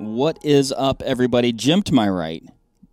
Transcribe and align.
What 0.00 0.42
is 0.42 0.72
up, 0.72 1.02
everybody? 1.02 1.52
Jim 1.52 1.82
to 1.82 1.92
my 1.92 2.08
right. 2.08 2.42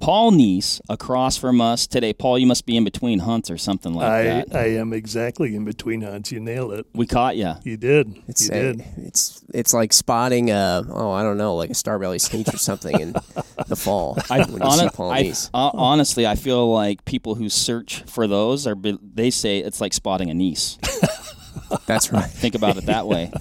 Paul 0.02 0.32
Neess 0.32 0.82
across 0.90 1.38
from 1.38 1.62
us 1.62 1.88
today. 1.88 2.12
Paul, 2.12 2.38
you 2.38 2.46
must 2.46 2.66
be 2.66 2.76
in 2.76 2.84
between 2.84 3.20
hunts 3.20 3.50
or 3.50 3.58
something 3.58 3.94
like 3.94 4.06
I, 4.12 4.24
that. 4.24 4.54
I 4.56 4.66
am 4.74 4.92
exactly 4.92 5.56
in 5.56 5.64
between 5.64 6.02
hunts. 6.02 6.34
You 6.34 6.42
nailed 6.42 6.74
it. 6.74 6.86
we 6.94 7.08
caught 7.08 7.38
you. 7.38 7.54
You 7.64 7.78
did. 7.78 8.22
It's 8.28 8.50
you 8.50 8.54
a- 8.56 8.74
did. 8.74 8.86
it's 8.98 9.42
it's 9.54 9.74
like 9.74 9.94
spotting 9.94 10.52
a 10.52 10.84
oh 10.90 11.12
I 11.12 11.24
don't 11.24 11.38
know 11.38 11.56
like 11.56 11.70
a 11.70 11.74
starbelly 11.74 12.20
sneak 12.20 12.54
or 12.54 12.58
something 12.58 13.00
in 13.00 13.14
the 13.68 13.78
fall 13.78 14.18
I, 14.30 14.40
when 14.44 14.62
you 14.62 14.72
see 14.72 14.90
Paul 14.90 15.12
I- 15.12 15.22
Neess. 15.22 15.50
uh, 15.54 15.72
honestly, 15.74 16.28
I 16.28 16.36
feel 16.36 16.72
like 16.74 17.06
people 17.06 17.36
who 17.36 17.48
search 17.48 18.04
for 18.04 18.28
those 18.28 18.68
are. 18.68 18.76
They 18.76 19.30
say 19.30 19.60
it's 19.60 19.80
like 19.80 19.94
spotting 19.94 20.30
a 20.30 20.34
niece. 20.34 20.78
That's 21.86 22.12
right. 22.12 22.26
Think 22.30 22.56
about 22.56 22.78
it 22.78 22.86
that 22.86 23.08
way. 23.08 23.32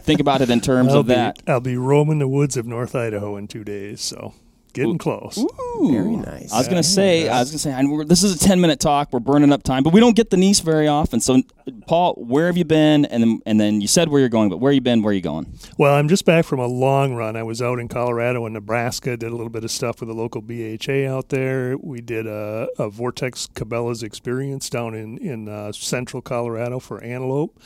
Think 0.00 0.20
about 0.20 0.40
it 0.40 0.50
in 0.50 0.60
terms 0.60 0.92
I'll 0.92 1.00
of 1.00 1.06
be, 1.06 1.14
that. 1.14 1.42
I'll 1.46 1.60
be 1.60 1.76
roaming 1.76 2.18
the 2.18 2.28
woods 2.28 2.56
of 2.56 2.66
North 2.66 2.94
Idaho 2.94 3.36
in 3.36 3.48
two 3.48 3.64
days, 3.64 4.00
so 4.00 4.34
getting 4.70 4.98
close. 4.98 5.42
Very 5.80 6.16
nice. 6.16 6.52
I 6.52 6.58
was 6.58 6.68
gonna 6.68 6.82
say, 6.82 7.28
I 7.28 7.40
was 7.40 7.50
gonna 7.50 7.58
say, 7.58 7.72
and 7.72 7.90
we're, 7.90 8.04
this 8.04 8.22
is 8.22 8.34
a 8.34 8.38
ten 8.38 8.60
minute 8.60 8.80
talk. 8.80 9.12
We're 9.12 9.20
burning 9.20 9.52
up 9.52 9.62
time, 9.62 9.82
but 9.82 9.92
we 9.92 10.00
don't 10.00 10.16
get 10.16 10.30
the 10.30 10.36
niece 10.36 10.60
very 10.60 10.88
often. 10.88 11.20
So, 11.20 11.42
Paul, 11.86 12.14
where 12.14 12.46
have 12.46 12.56
you 12.56 12.64
been? 12.64 13.04
And 13.06 13.22
then, 13.22 13.40
and 13.46 13.60
then 13.60 13.80
you 13.80 13.88
said 13.88 14.08
where 14.08 14.20
you're 14.20 14.28
going, 14.28 14.48
but 14.48 14.58
where 14.58 14.72
you 14.72 14.80
been? 14.80 15.02
Where 15.02 15.12
you 15.12 15.20
going? 15.20 15.52
Well, 15.78 15.94
I'm 15.94 16.08
just 16.08 16.24
back 16.24 16.44
from 16.44 16.60
a 16.60 16.66
long 16.66 17.14
run. 17.14 17.36
I 17.36 17.42
was 17.42 17.62
out 17.62 17.78
in 17.78 17.88
Colorado 17.88 18.44
and 18.46 18.54
Nebraska, 18.54 19.16
did 19.16 19.30
a 19.30 19.34
little 19.36 19.48
bit 19.48 19.64
of 19.64 19.70
stuff 19.70 20.00
with 20.00 20.08
the 20.08 20.14
local 20.14 20.40
BHA 20.42 21.08
out 21.08 21.28
there. 21.28 21.76
We 21.78 22.00
did 22.00 22.26
a, 22.26 22.68
a 22.78 22.88
Vortex 22.88 23.48
Cabela's 23.54 24.02
experience 24.02 24.68
down 24.70 24.94
in, 24.94 25.18
in 25.18 25.48
uh, 25.48 25.72
central 25.72 26.22
Colorado 26.22 26.78
for 26.78 27.02
antelope. 27.02 27.58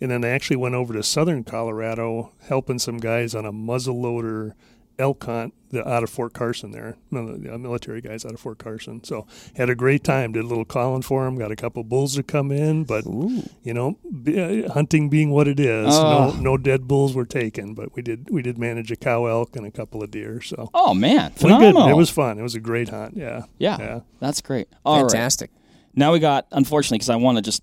And 0.00 0.10
then 0.10 0.24
I 0.24 0.28
actually 0.28 0.56
went 0.56 0.74
over 0.74 0.94
to 0.94 1.02
southern 1.02 1.44
Colorado 1.44 2.32
helping 2.48 2.78
some 2.78 2.98
guys 2.98 3.34
on 3.34 3.44
a 3.44 3.52
muzzleloader 3.52 4.54
elk 5.00 5.24
hunt 5.24 5.54
the, 5.70 5.88
out 5.88 6.02
of 6.02 6.10
Fort 6.10 6.32
Carson 6.34 6.72
there, 6.72 6.96
the 7.10 7.56
military 7.58 8.00
guys 8.00 8.24
out 8.24 8.34
of 8.34 8.40
Fort 8.40 8.58
Carson. 8.58 9.02
So 9.04 9.26
had 9.56 9.70
a 9.70 9.74
great 9.74 10.04
time. 10.04 10.32
Did 10.32 10.44
a 10.44 10.46
little 10.46 10.64
calling 10.64 11.02
for 11.02 11.24
them. 11.24 11.36
Got 11.38 11.50
a 11.52 11.56
couple 11.56 11.82
bulls 11.84 12.14
to 12.16 12.22
come 12.22 12.50
in, 12.52 12.84
but 12.84 13.04
you 13.06 13.72
know, 13.74 13.96
be, 14.22 14.64
uh, 14.66 14.72
hunting 14.72 15.08
being 15.08 15.30
what 15.30 15.48
it 15.48 15.58
is, 15.60 15.88
Oh. 15.96 16.32
no 16.36 16.40
no 16.40 16.56
dead 16.56 16.86
bulls 16.86 17.14
were 17.14 17.24
taken, 17.24 17.74
but 17.74 17.94
we 17.96 18.02
did 18.02 18.28
we 18.30 18.42
did 18.42 18.58
manage 18.58 18.90
a 18.92 18.96
cow 18.96 19.26
elk 19.26 19.56
and 19.56 19.66
a 19.66 19.70
couple 19.70 20.02
of 20.02 20.10
deer. 20.10 20.40
So 20.42 20.70
Oh 20.74 20.92
man, 20.94 21.30
phenomenal! 21.32 21.84
good. 21.84 21.90
It 21.90 21.96
was 21.96 22.10
fun. 22.10 22.38
It 22.38 22.42
was 22.42 22.54
a 22.54 22.60
great 22.60 22.88
hunt. 22.90 23.16
Yeah. 23.16 23.44
yeah, 23.58 23.78
Yeah. 23.78 24.00
that's 24.20 24.40
great. 24.40 24.68
All 24.84 25.02
right, 25.02 25.10
Fantastic. 25.10 25.50
now 25.94 26.12
we 26.12 26.18
got 26.18 26.46
unfortunately 26.52 26.98
because 26.98 27.10
I 27.10 27.16
want 27.16 27.38
to 27.38 27.42
just 27.42 27.62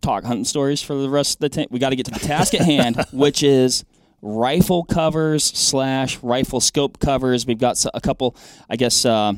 talk 0.00 0.22
hunting 0.22 0.44
stories 0.44 0.80
for 0.80 0.94
the 0.94 1.10
rest 1.10 1.34
of 1.36 1.40
the 1.40 1.48
time. 1.48 1.66
We 1.70 1.80
got 1.80 1.90
to 1.90 1.96
get 1.96 2.06
to 2.06 2.12
the 2.12 2.20
task 2.20 2.54
at 2.54 2.60
hand, 2.60 3.04
which 3.12 3.42
is 3.42 3.84
rifle 4.22 4.84
covers 4.84 5.44
slash 5.44 6.18
rifle 6.22 6.60
scope 6.60 6.98
covers. 6.98 7.46
We've 7.46 7.58
got 7.58 7.84
a 7.94 8.00
couple, 8.00 8.36
I 8.68 8.76
guess. 8.76 9.04
Uh, 9.04 9.34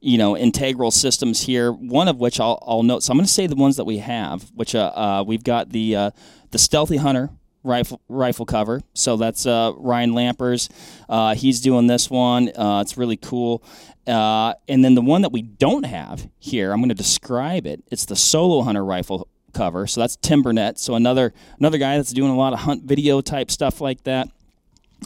you 0.00 0.16
know, 0.16 0.36
integral 0.36 0.92
systems 0.92 1.42
here. 1.42 1.72
One 1.72 2.06
of 2.06 2.18
which 2.18 2.38
I'll, 2.38 2.62
I'll 2.62 2.84
note. 2.84 3.02
So 3.02 3.10
I'm 3.10 3.18
going 3.18 3.26
to 3.26 3.32
say 3.32 3.48
the 3.48 3.56
ones 3.56 3.76
that 3.78 3.84
we 3.84 3.98
have, 3.98 4.42
which 4.54 4.76
uh, 4.76 4.92
uh, 4.94 5.24
we've 5.26 5.42
got 5.42 5.70
the 5.70 5.96
uh, 5.96 6.10
the 6.52 6.58
Stealthy 6.58 6.98
Hunter 6.98 7.30
rifle 7.64 8.00
rifle 8.08 8.46
cover. 8.46 8.80
So 8.94 9.16
that's 9.16 9.44
uh, 9.44 9.72
Ryan 9.76 10.12
Lampers. 10.12 10.70
Uh, 11.08 11.34
he's 11.34 11.60
doing 11.60 11.88
this 11.88 12.08
one. 12.08 12.52
It's 12.56 12.96
really 12.96 13.16
cool. 13.16 13.64
And 14.06 14.84
then 14.84 14.94
the 14.94 15.02
one 15.02 15.22
that 15.22 15.32
we 15.32 15.42
don't 15.42 15.84
have 15.84 16.28
here, 16.38 16.72
I'm 16.72 16.78
going 16.78 16.90
to 16.90 16.94
describe 16.94 17.66
it. 17.66 17.82
It's 17.90 18.04
the 18.04 18.16
Solo 18.16 18.62
Hunter 18.62 18.84
rifle 18.84 19.26
cover. 19.52 19.86
So 19.86 20.00
that's 20.00 20.16
Tim 20.16 20.42
Burnett. 20.42 20.78
So 20.78 20.94
another 20.94 21.32
another 21.58 21.78
guy 21.78 21.96
that's 21.96 22.12
doing 22.12 22.30
a 22.30 22.36
lot 22.36 22.52
of 22.52 22.60
hunt 22.60 22.84
video 22.84 23.20
type 23.20 23.50
stuff 23.50 23.80
like 23.80 24.04
that. 24.04 24.28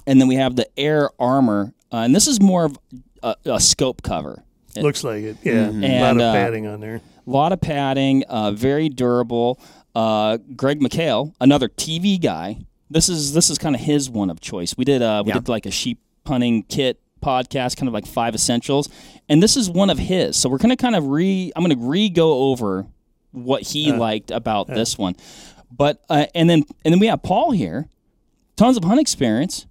And 0.07 0.21
then 0.21 0.29
we 0.29 0.37
have 0.37 0.57
the 0.57 0.67
Air 0.79 1.11
Armor, 1.19 1.75
uh, 1.93 1.99
and 1.99 2.15
this 2.15 2.27
is 2.27 2.41
more 2.41 2.65
of 2.65 2.79
a, 3.23 3.37
a 3.45 3.61
scope 3.61 4.03
cover. 4.03 4.43
Looks 4.75 5.05
like 5.05 5.23
it. 5.23 5.37
Yeah. 5.43 5.67
A 5.67 5.71
lot 5.71 5.85
And, 5.85 6.21
of 6.21 6.27
uh, 6.29 6.33
padding 6.33 6.67
on 6.67 6.81
there. 6.81 7.03
A 7.27 7.31
lot 7.31 7.53
of 7.53 7.61
padding, 7.61 8.25
uh, 8.25 8.53
very 8.53 8.89
durable. 8.89 9.61
Uh, 9.95 10.39
Greg 10.57 10.81
McHale, 10.81 11.35
another 11.41 11.69
TV 11.69 12.19
guy. 12.21 12.59
This 12.91 13.09
is 13.11 13.35
this 13.35 13.51
is 13.51 13.59
kind 13.59 13.75
of 13.75 13.83
his 13.83 14.09
one 14.09 14.31
of 14.31 14.41
choice. 14.41 14.75
We 14.77 14.85
did 14.87 15.03
uh, 15.03 15.23
we 15.25 15.29
Yeah. 15.31 15.35
did 15.41 15.49
like 15.49 15.67
a 15.67 15.71
sheep 15.71 15.99
hunting 16.27 16.63
kit 16.65 16.99
podcast, 17.23 17.77
kind 17.77 17.87
of 17.89 17.93
like 17.95 18.07
five 18.07 18.35
essentials, 18.35 18.89
and 19.29 19.43
this 19.43 19.57
is 19.57 19.69
one 19.71 19.91
of 19.91 19.99
his. 19.99 20.37
So 20.37 20.49
we're 20.49 20.59
gonna 20.59 20.77
kind 20.77 20.97
of 20.97 21.07
re. 21.09 21.53
I'm 21.55 21.63
gonna 21.63 21.77
re 21.79 22.09
go 22.09 22.51
over 22.51 22.87
what 23.33 23.63
he 23.63 23.93
liked 23.93 24.31
about 24.31 24.69
this 24.69 24.97
one, 24.97 25.17
but 25.71 26.03
uh, 26.09 26.27
and 26.35 26.49
then 26.49 26.65
and 26.85 26.93
then 26.93 27.01
we 27.01 27.07
have 27.09 27.23
Paul 27.23 27.51
here, 27.51 27.89
tons 28.57 28.77
of 28.77 28.85
hunt 28.85 29.01
experience, 29.01 29.67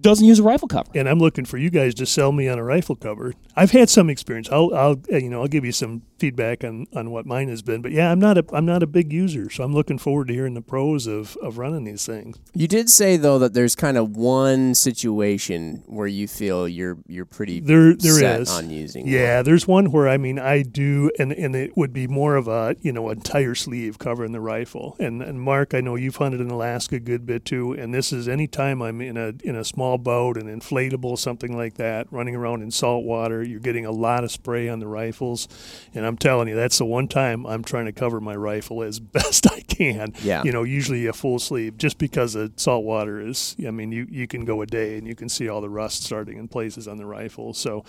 doesn't 0.00 0.26
use 0.26 0.38
a 0.38 0.42
rifle 0.42 0.68
cover. 0.68 0.90
and 0.94 1.08
I'm 1.08 1.18
looking 1.18 1.44
for 1.44 1.58
you 1.58 1.70
guys 1.70 1.94
to 1.96 2.06
sell 2.06 2.32
me 2.32 2.48
on 2.48 2.58
a 2.58 2.64
rifle 2.64 2.96
cover. 2.96 3.34
I've 3.56 3.72
had 3.72 3.90
some 3.90 4.08
experience. 4.08 4.48
I'll, 4.50 4.72
I'll, 4.74 5.00
uh, 5.12 5.16
you 5.16 5.28
know, 5.28 5.42
I'll 5.42 5.48
give 5.48 5.64
you 5.64 5.72
some 5.72 6.02
feedback 6.20 6.62
on, 6.62 6.86
on 6.94 7.10
what 7.10 7.26
mine 7.26 7.48
has 7.48 7.62
been. 7.62 7.82
But 7.82 7.92
yeah, 7.92 8.12
I'm 8.12 8.20
not 8.20 8.38
a, 8.38 8.44
I'm 8.52 8.66
not 8.66 8.82
a 8.82 8.86
big 8.86 9.12
user, 9.12 9.50
so 9.50 9.64
I'm 9.64 9.74
looking 9.74 9.98
forward 9.98 10.28
to 10.28 10.34
hearing 10.34 10.54
the 10.54 10.62
pros 10.62 11.06
of, 11.06 11.36
of 11.38 11.58
running 11.58 11.84
these 11.84 12.06
things. 12.06 12.36
You 12.54 12.68
did 12.68 12.88
say 12.90 13.16
though 13.16 13.38
that 13.38 13.54
there's 13.54 13.74
kind 13.74 13.96
of 13.96 14.16
one 14.16 14.74
situation 14.74 15.82
where 15.86 16.06
you 16.06 16.28
feel 16.28 16.68
you're 16.68 16.98
you're 17.06 17.24
pretty 17.24 17.60
There, 17.60 17.94
there 17.94 18.40
is 18.40 18.48
set 18.48 18.56
on 18.56 18.70
using. 18.70 19.08
Yeah, 19.08 19.42
there's 19.42 19.66
one 19.66 19.90
where 19.90 20.08
I 20.08 20.16
mean 20.16 20.38
I 20.38 20.62
do, 20.62 21.10
and 21.18 21.32
and 21.32 21.56
it 21.56 21.76
would 21.76 21.92
be 21.92 22.06
more 22.06 22.36
of 22.36 22.48
a 22.48 22.76
you 22.80 22.92
know 22.92 23.08
entire 23.10 23.54
sleeve 23.54 23.98
covering 23.98 24.32
the 24.32 24.40
rifle. 24.40 24.96
And 25.00 25.22
and 25.22 25.40
Mark, 25.40 25.74
I 25.74 25.80
know 25.80 25.96
you've 25.96 26.16
hunted 26.16 26.40
in 26.40 26.50
Alaska 26.50 26.96
a 26.96 27.00
good 27.00 27.26
bit 27.26 27.44
too. 27.44 27.72
And 27.72 27.94
this 27.94 28.12
is 28.12 28.28
anytime 28.28 28.82
I'm 28.82 29.00
in 29.00 29.16
a 29.16 29.32
in 29.42 29.56
a 29.56 29.64
small 29.64 29.98
boat, 29.98 30.36
an 30.36 30.46
inflatable, 30.46 31.18
something 31.18 31.56
like 31.56 31.74
that, 31.74 32.06
running 32.10 32.36
around 32.36 32.62
in 32.62 32.70
salt 32.70 33.04
water, 33.04 33.42
you're 33.42 33.60
getting 33.60 33.86
a 33.86 33.90
lot 33.90 34.24
of 34.24 34.30
spray 34.30 34.68
on 34.68 34.80
the 34.80 34.86
rifles. 34.86 35.48
And 35.94 36.06
I'm 36.06 36.09
telling 36.16 36.48
you, 36.48 36.54
that's 36.54 36.78
the 36.78 36.84
one 36.84 37.08
time 37.08 37.46
I'm 37.46 37.62
trying 37.62 37.86
to 37.86 37.92
cover 37.92 38.20
my 38.20 38.34
rifle 38.34 38.82
as 38.82 39.00
best 39.00 39.50
I 39.50 39.60
can. 39.60 40.14
Yeah. 40.22 40.42
You 40.42 40.52
know, 40.52 40.62
usually 40.62 41.06
a 41.06 41.12
full 41.12 41.38
sleeve, 41.38 41.76
just 41.76 41.98
because 41.98 42.34
the 42.34 42.52
salt 42.56 42.84
water 42.84 43.20
is. 43.20 43.56
I 43.66 43.70
mean, 43.70 43.92
you 43.92 44.06
you 44.10 44.26
can 44.26 44.44
go 44.44 44.62
a 44.62 44.66
day 44.66 44.98
and 44.98 45.06
you 45.06 45.14
can 45.14 45.28
see 45.28 45.48
all 45.48 45.60
the 45.60 45.68
rust 45.68 46.04
starting 46.04 46.38
in 46.38 46.48
places 46.48 46.88
on 46.88 46.96
the 46.96 47.06
rifle. 47.06 47.54
So 47.54 47.84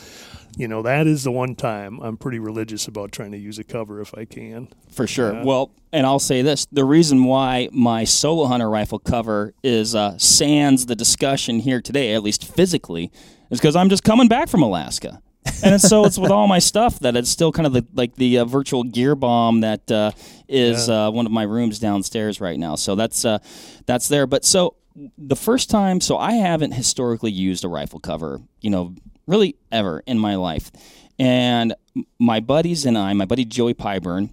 you 0.58 0.68
know 0.68 0.82
that 0.82 1.08
is 1.08 1.24
the 1.24 1.32
one 1.32 1.56
time 1.56 2.00
I'm 2.02 2.18
pretty 2.18 2.40
religious 2.40 2.88
about 2.88 3.12
trying 3.12 3.32
to 3.32 3.38
use 3.38 3.59
a 3.59 3.64
cover 3.64 4.02
if 4.02 4.14
I 4.18 4.26
can. 4.26 4.68
For 4.92 5.08
sure. 5.08 5.44
Well, 5.44 5.72
and 5.92 6.06
I'll 6.06 6.20
say 6.20 6.42
this: 6.42 6.68
the 6.72 6.86
reason 6.86 7.24
why 7.26 7.70
my 7.72 8.03
solo 8.03 8.46
hunter 8.46 8.70
rifle 8.70 9.00
cover 9.00 9.53
is 9.64 9.96
uh, 9.96 10.18
sans 10.18 10.86
the 10.86 10.96
discussion 10.96 11.59
here 11.59 11.82
today, 11.82 12.14
at 12.14 12.24
least 12.24 12.46
physically, 12.46 13.12
is 13.50 13.59
because 13.59 13.76
I'm 13.76 13.90
just 13.90 14.03
coming 14.03 14.28
back 14.28 14.50
from 14.50 14.62
Alaska, 14.62 15.22
and 15.63 15.75
it's, 15.75 15.88
so 15.88 16.06
it's 16.06 16.18
with 16.18 16.31
all 16.31 16.47
my 16.47 16.59
stuff 16.59 17.00
that 17.00 17.16
it's 17.16 17.29
still 17.29 17.52
kind 17.52 17.66
of 17.66 17.74
the, 17.74 17.85
like 17.94 18.16
the 18.16 18.40
uh, 18.40 18.46
virtual 18.46 18.84
gear 18.84 19.16
bomb 19.16 19.62
that 19.62 19.91
uh, 19.91 20.12
is 20.47 20.90
uh, 20.90 21.09
one 21.12 21.25
of 21.25 21.31
my 21.31 21.44
rooms 21.44 21.79
downstairs 21.79 22.40
right 22.40 22.59
now. 22.59 22.75
So 22.75 22.96
that's 22.96 23.25
uh, 23.25 23.40
that's 23.85 24.07
there. 24.07 24.28
But 24.28 24.46
so 24.46 24.75
the 25.18 25.35
first 25.35 25.69
time, 25.69 26.02
so 26.02 26.18
I 26.18 26.34
haven't 26.34 26.74
historically 26.74 27.31
used 27.31 27.63
a 27.63 27.68
rifle 27.68 28.00
cover, 28.00 28.41
you 28.59 28.69
know, 28.69 28.96
really 29.28 29.56
ever 29.72 30.03
in 30.06 30.19
my 30.19 30.35
life, 30.35 30.72
and 31.18 31.73
my 32.19 32.40
buddies 32.40 32.85
and 32.85 32.97
I, 32.97 33.13
my 33.13 33.25
buddy 33.25 33.46
Joey 33.46 33.73
Pyburn 33.73 34.29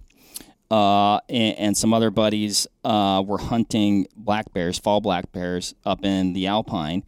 uh, 0.71 1.21
and, 1.29 1.59
and 1.59 1.77
some 1.77 1.95
other 1.95 2.11
buddies 2.11 2.67
uh, 2.85 3.23
were 3.25 3.39
hunting 3.39 4.07
black 4.17 4.53
bears, 4.53 4.79
fall 4.79 5.01
black 5.01 5.33
bears, 5.33 5.75
up 5.85 6.05
in 6.05 6.33
the 6.33 6.47
Alpine, 6.47 7.05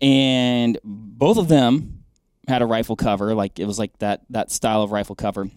and 0.00 0.78
both 0.84 1.36
of 1.36 1.48
them 1.48 1.97
had 2.48 2.62
a 2.62 2.66
rifle 2.66 2.96
cover, 2.96 3.34
like 3.34 3.58
it 3.58 3.66
was 3.66 3.78
like 3.78 3.98
that 3.98 4.22
that 4.30 4.50
style 4.50 4.82
of 4.82 4.92
rifle 4.92 5.14
cover. 5.14 5.48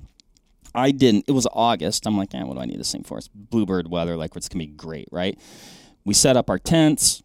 I 0.74 0.92
didn't. 0.92 1.26
It 1.28 1.34
was 1.34 1.48
August. 1.52 2.06
I'm 2.06 2.18
like, 2.18 2.34
eh, 2.34 2.44
what 2.44 2.56
do 2.56 2.62
I 2.62 2.66
need 2.66 2.80
this 2.80 2.92
thing 2.92 3.04
for? 3.04 3.18
It's 3.18 3.28
bluebird 3.28 3.90
weather. 3.90 4.16
Like, 4.16 4.36
it's 4.36 4.48
gonna 4.48 4.64
be 4.64 4.68
great, 4.72 5.10
right? 5.12 5.38
We 6.06 6.14
set 6.14 6.38
up 6.38 6.50
our 6.50 6.60
tents. 6.60 7.24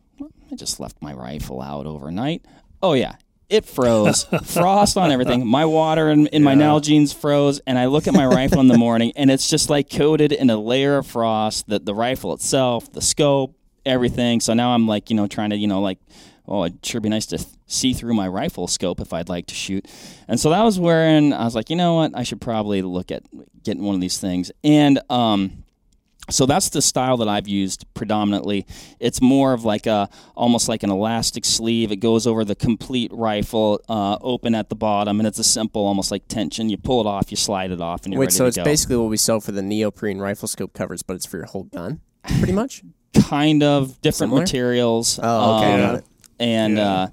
I 0.50 0.54
just 0.56 0.80
left 0.80 1.00
my 1.00 1.12
rifle 1.12 1.60
out 1.60 1.86
overnight. 1.86 2.44
Oh 2.82 2.94
yeah, 2.94 3.16
it 3.48 3.64
froze. 3.64 4.24
Frost 4.44 4.96
on 4.96 5.10
everything. 5.10 5.46
My 5.46 5.64
water 5.64 6.10
in, 6.10 6.26
in 6.28 6.42
my 6.42 6.54
Nalgene's 6.54 7.12
froze, 7.12 7.60
and 7.66 7.78
I 7.78 7.86
look 7.86 8.06
at 8.06 8.14
my 8.14 8.26
rifle 8.26 8.60
in 8.60 8.68
the 8.68 8.78
morning, 8.78 9.12
and 9.16 9.30
it's 9.30 9.48
just 9.48 9.70
like 9.70 9.90
coated 9.90 10.32
in 10.32 10.50
a 10.50 10.56
layer 10.56 10.98
of 10.98 11.06
frost. 11.06 11.68
The 11.68 11.78
the 11.78 11.94
rifle 11.94 12.32
itself, 12.32 12.92
the 12.92 13.02
scope, 13.02 13.56
everything. 13.86 14.40
So 14.40 14.52
now 14.52 14.70
I'm 14.70 14.86
like, 14.86 15.08
you 15.08 15.16
know, 15.16 15.26
trying 15.26 15.50
to, 15.50 15.56
you 15.56 15.68
know, 15.68 15.80
like, 15.80 15.98
oh, 16.48 16.64
it'd 16.64 16.84
sure 16.84 17.00
be 17.00 17.08
nice 17.08 17.26
to 17.26 17.38
th- 17.38 17.48
see 17.66 17.92
through 17.92 18.14
my 18.14 18.28
rifle 18.28 18.66
scope 18.68 19.00
if 19.00 19.12
I'd 19.12 19.28
like 19.28 19.46
to 19.46 19.54
shoot. 19.54 19.86
And 20.28 20.38
so 20.38 20.50
that 20.50 20.62
was 20.62 20.78
wherein 20.78 21.32
I 21.32 21.44
was 21.44 21.54
like, 21.54 21.70
you 21.70 21.76
know 21.76 21.94
what, 21.94 22.12
I 22.14 22.22
should 22.22 22.40
probably 22.40 22.82
look 22.82 23.10
at 23.10 23.22
getting 23.62 23.82
one 23.82 23.94
of 23.94 24.00
these 24.00 24.18
things. 24.18 24.52
And 24.62 25.00
um, 25.10 25.64
so 26.30 26.44
that's 26.46 26.70
the 26.70 26.82
style 26.82 27.16
that 27.18 27.28
I've 27.28 27.46
used 27.46 27.84
predominantly. 27.94 28.66
It's 28.98 29.20
more 29.20 29.52
of 29.52 29.64
like 29.64 29.86
a 29.86 30.08
almost 30.34 30.68
like 30.68 30.82
an 30.82 30.90
elastic 30.90 31.44
sleeve. 31.44 31.92
It 31.92 31.96
goes 31.96 32.26
over 32.26 32.44
the 32.44 32.56
complete 32.56 33.12
rifle, 33.12 33.80
uh, 33.88 34.18
open 34.20 34.54
at 34.54 34.68
the 34.68 34.74
bottom, 34.76 35.20
and 35.20 35.26
it's 35.26 35.38
a 35.38 35.44
simple, 35.44 35.84
almost 35.86 36.10
like 36.10 36.26
tension. 36.28 36.68
You 36.68 36.78
pull 36.78 37.00
it 37.00 37.06
off, 37.06 37.30
you 37.30 37.36
slide 37.36 37.70
it 37.70 37.80
off, 37.80 38.04
and 38.04 38.12
you're 38.12 38.20
Wait, 38.20 38.26
ready 38.26 38.34
so 38.36 38.44
to 38.44 38.48
it's 38.48 38.56
go. 38.56 38.64
basically 38.64 38.96
what 38.96 39.08
we 39.08 39.16
sell 39.16 39.40
for 39.40 39.52
the 39.52 39.62
neoprene 39.62 40.18
rifle 40.18 40.48
scope 40.48 40.72
covers, 40.72 41.02
but 41.02 41.14
it's 41.14 41.26
for 41.26 41.36
your 41.36 41.46
whole 41.46 41.64
gun, 41.64 42.00
pretty 42.38 42.52
much. 42.52 42.82
kind 43.28 43.62
of 43.62 44.00
different 44.02 44.30
Similar? 44.30 44.40
materials. 44.42 45.18
Oh, 45.22 45.58
okay, 45.58 45.72
Um, 45.74 45.80
got 45.80 45.94
it. 45.96 46.04
And 46.38 46.76
Yeah. 46.76 46.92
uh, 46.92 47.06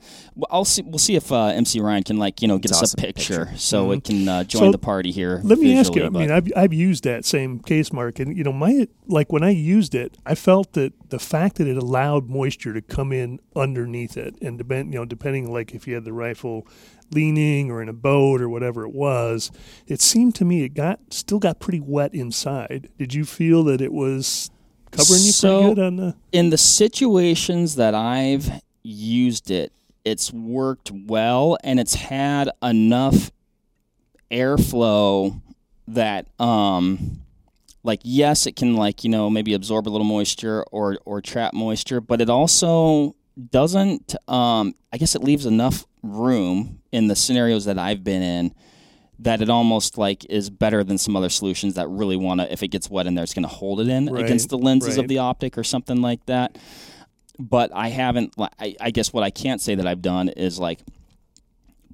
I'll 0.50 0.66
see. 0.66 0.82
We'll 0.82 0.98
see 1.00 1.16
if 1.16 1.32
uh, 1.32 1.46
MC 1.46 1.80
Ryan 1.80 2.04
can 2.04 2.18
like 2.18 2.42
you 2.42 2.48
know 2.50 2.58
get 2.58 2.72
It's 2.72 2.80
us 2.82 2.94
awesome 2.94 3.00
a 3.00 3.08
picture, 3.08 3.46
picture. 3.46 3.58
so 3.58 3.92
it 3.92 4.04
can 4.04 4.28
uh, 4.28 4.44
join 4.44 4.64
Mm-hmm. 4.64 4.68
So, 4.68 4.72
the 4.74 4.78
party 4.78 5.12
here. 5.12 5.40
Let 5.44 5.60
me 5.60 5.78
ask 5.78 5.96
you. 5.96 6.02
visually, 6.02 6.24
I 6.24 6.28
mean, 6.28 6.32
I've 6.32 6.52
I've 6.58 6.74
used 6.74 7.06
that 7.06 7.24
same 7.24 7.60
case 7.60 7.94
mark, 7.94 8.20
and 8.20 8.36
you 8.38 8.44
know, 8.44 8.52
my 8.52 8.88
like 9.08 9.32
when 9.32 9.42
I 9.44 9.52
used 9.52 9.96
it, 9.96 10.18
I 10.26 10.36
felt 10.36 10.74
that 10.74 10.92
the 11.10 11.20
fact 11.20 11.56
that 11.58 11.68
it 11.68 11.78
allowed 11.78 12.28
moisture 12.30 12.74
to 12.74 12.82
come 12.82 13.14
in 13.14 13.40
underneath 13.56 14.18
it, 14.18 14.36
and 14.42 14.58
depend, 14.58 14.94
you 14.94 15.00
know, 15.00 15.06
depending 15.06 15.52
like 15.54 15.74
if 15.74 15.88
you 15.88 15.94
had 15.96 16.04
the 16.04 16.12
rifle 16.14 16.68
leaning 17.12 17.70
or 17.72 17.82
in 17.82 17.88
a 17.88 17.94
boat 17.94 18.42
or 18.42 18.50
whatever 18.50 18.84
it 18.84 18.92
was, 18.94 19.52
it 19.88 20.02
seemed 20.02 20.36
to 20.36 20.44
me 20.44 20.64
it 20.64 20.74
got 20.74 21.00
still 21.12 21.40
got 21.40 21.60
pretty 21.62 21.80
wet 21.80 22.14
inside. 22.14 22.90
Did 22.98 23.14
you 23.14 23.24
feel 23.24 23.64
that 23.66 23.80
it 23.80 23.94
was 23.94 24.50
covering 24.92 25.22
you 25.22 25.32
So- 25.32 25.60
pretty 25.62 25.76
good 25.76 25.84
on 25.86 25.96
the? 25.96 26.16
in 26.34 26.50
the 26.50 26.58
situations 26.58 27.76
that 27.76 27.94
I've 27.96 28.52
used 28.84 29.50
it, 29.50 29.72
it's 30.06 30.32
worked 30.34 30.92
well 30.92 31.58
and 31.64 31.80
it's 31.80 31.96
had 31.96 32.50
enough 32.62 33.32
airflow 34.32 35.40
that 35.88 36.28
um 36.40 37.20
like 37.84 38.00
yes 38.04 38.48
it 38.48 38.56
can 38.56 38.76
like 38.76 39.04
you 39.04 39.10
know 39.10 39.30
maybe 39.30 39.54
absorb 39.54 39.88
a 39.88 39.90
little 39.92 40.06
moisture 40.08 40.64
or 40.72 40.98
or 41.06 41.22
trap 41.22 41.54
moisture 41.54 42.02
but 42.02 42.20
it 42.22 42.30
also 42.30 43.16
doesn't 43.52 44.16
um 44.30 44.74
i 44.92 44.98
guess 44.98 45.14
it 45.16 45.24
leaves 45.24 45.46
enough 45.46 45.86
room 46.02 46.80
in 46.92 47.08
the 47.08 47.16
scenarios 47.16 47.66
that 47.66 47.78
i've 47.78 48.04
been 48.04 48.22
in 48.22 48.54
that 49.20 49.42
it 49.42 49.50
almost 49.50 49.98
like 49.98 50.26
is 50.30 50.50
better 50.50 50.84
than 50.84 50.98
some 50.98 51.16
other 51.16 51.30
solutions 51.30 51.76
that 51.76 51.88
really 51.88 52.16
want 52.18 52.40
to 52.42 52.52
if 52.52 52.64
it 52.64 52.70
gets 52.70 52.90
wet 52.90 53.06
in 53.06 53.14
there 53.14 53.24
it's 53.24 53.34
going 53.34 53.44
to 53.44 53.50
hold 53.50 53.80
it 53.80 53.88
in 53.88 54.08
Right, 54.08 54.24
against 54.24 54.50
the 54.50 54.58
lenses 54.58 54.98
right. 54.98 55.04
of 55.04 55.08
the 55.08 55.20
optic 55.20 55.58
or 55.58 55.64
something 55.64 56.02
like 56.02 56.26
that 56.26 56.58
but 57.40 57.72
i 57.74 57.90
haven't 57.90 58.34
I, 58.38 58.76
I 58.80 58.92
guess 58.92 59.12
what 59.12 59.24
i 59.24 59.30
can't 59.30 59.62
say 59.62 59.76
that 59.76 59.88
i've 59.88 60.02
done 60.02 60.30
is 60.30 60.60
like 60.60 60.80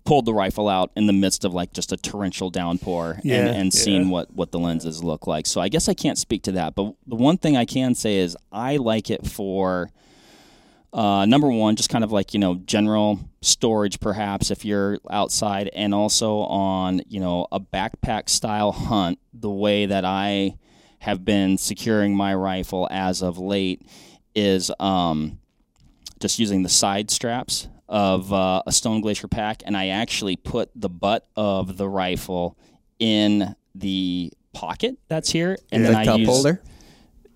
pulled 0.09 0.25
the 0.25 0.33
rifle 0.33 0.67
out 0.67 0.91
in 0.95 1.05
the 1.05 1.13
midst 1.13 1.45
of 1.45 1.53
like 1.53 1.71
just 1.71 1.91
a 1.91 1.97
torrential 1.97 2.49
downpour 2.49 3.19
Yeah, 3.23 3.45
and, 3.45 3.49
and 3.49 3.73
seen 3.73 4.09
what, 4.09 4.33
what 4.33 4.51
the 4.51 4.57
lenses 4.57 5.03
look 5.03 5.27
like. 5.27 5.45
So 5.45 5.61
I 5.61 5.69
guess 5.69 5.87
I 5.87 5.93
can't 5.93 6.17
speak 6.17 6.41
to 6.43 6.53
that. 6.53 6.73
But 6.73 6.95
the 7.05 7.15
one 7.15 7.37
thing 7.37 7.55
I 7.55 7.65
can 7.65 7.93
say 7.93 8.17
is 8.17 8.35
I 8.51 8.77
like 8.77 9.11
it 9.11 9.27
for 9.27 9.91
uh, 10.91 11.25
number 11.25 11.47
one, 11.49 11.75
just 11.75 11.89
kind 11.89 12.03
of 12.03 12.11
like, 12.11 12.33
you 12.33 12.39
know, 12.39 12.55
general 12.55 13.19
storage 13.41 13.99
perhaps 13.99 14.49
if 14.49 14.65
you're 14.65 14.97
outside 15.11 15.69
and 15.75 15.93
also 15.93 16.37
on, 16.39 17.01
you 17.07 17.19
know, 17.19 17.45
a 17.51 17.59
backpack 17.59 18.29
style 18.29 18.71
hunt, 18.71 19.19
the 19.31 19.51
way 19.51 19.85
that 19.85 20.05
I 20.05 20.57
have 20.99 21.23
been 21.23 21.59
securing 21.59 22.15
my 22.15 22.33
rifle 22.33 22.87
as 22.89 23.21
of 23.21 23.37
late 23.37 23.85
is 24.35 24.71
um, 24.79 25.39
just 26.19 26.39
using 26.39 26.63
the 26.63 26.69
side 26.69 27.09
straps 27.11 27.67
of 27.87 28.31
uh, 28.31 28.61
a 28.67 28.71
Stone 28.71 29.01
Glacier 29.01 29.27
pack, 29.27 29.63
and 29.65 29.75
I 29.75 29.87
actually 29.87 30.35
put 30.35 30.69
the 30.75 30.89
butt 30.89 31.27
of 31.35 31.77
the 31.77 31.87
rifle 31.89 32.57
in 32.99 33.55
the 33.75 34.31
pocket 34.53 34.97
that's 35.07 35.29
here, 35.31 35.57
and 35.71 35.83
the 35.83 35.89
then 35.89 35.95
I 35.95 36.05
cup 36.05 36.19
use 36.19 36.27
holder. 36.29 36.61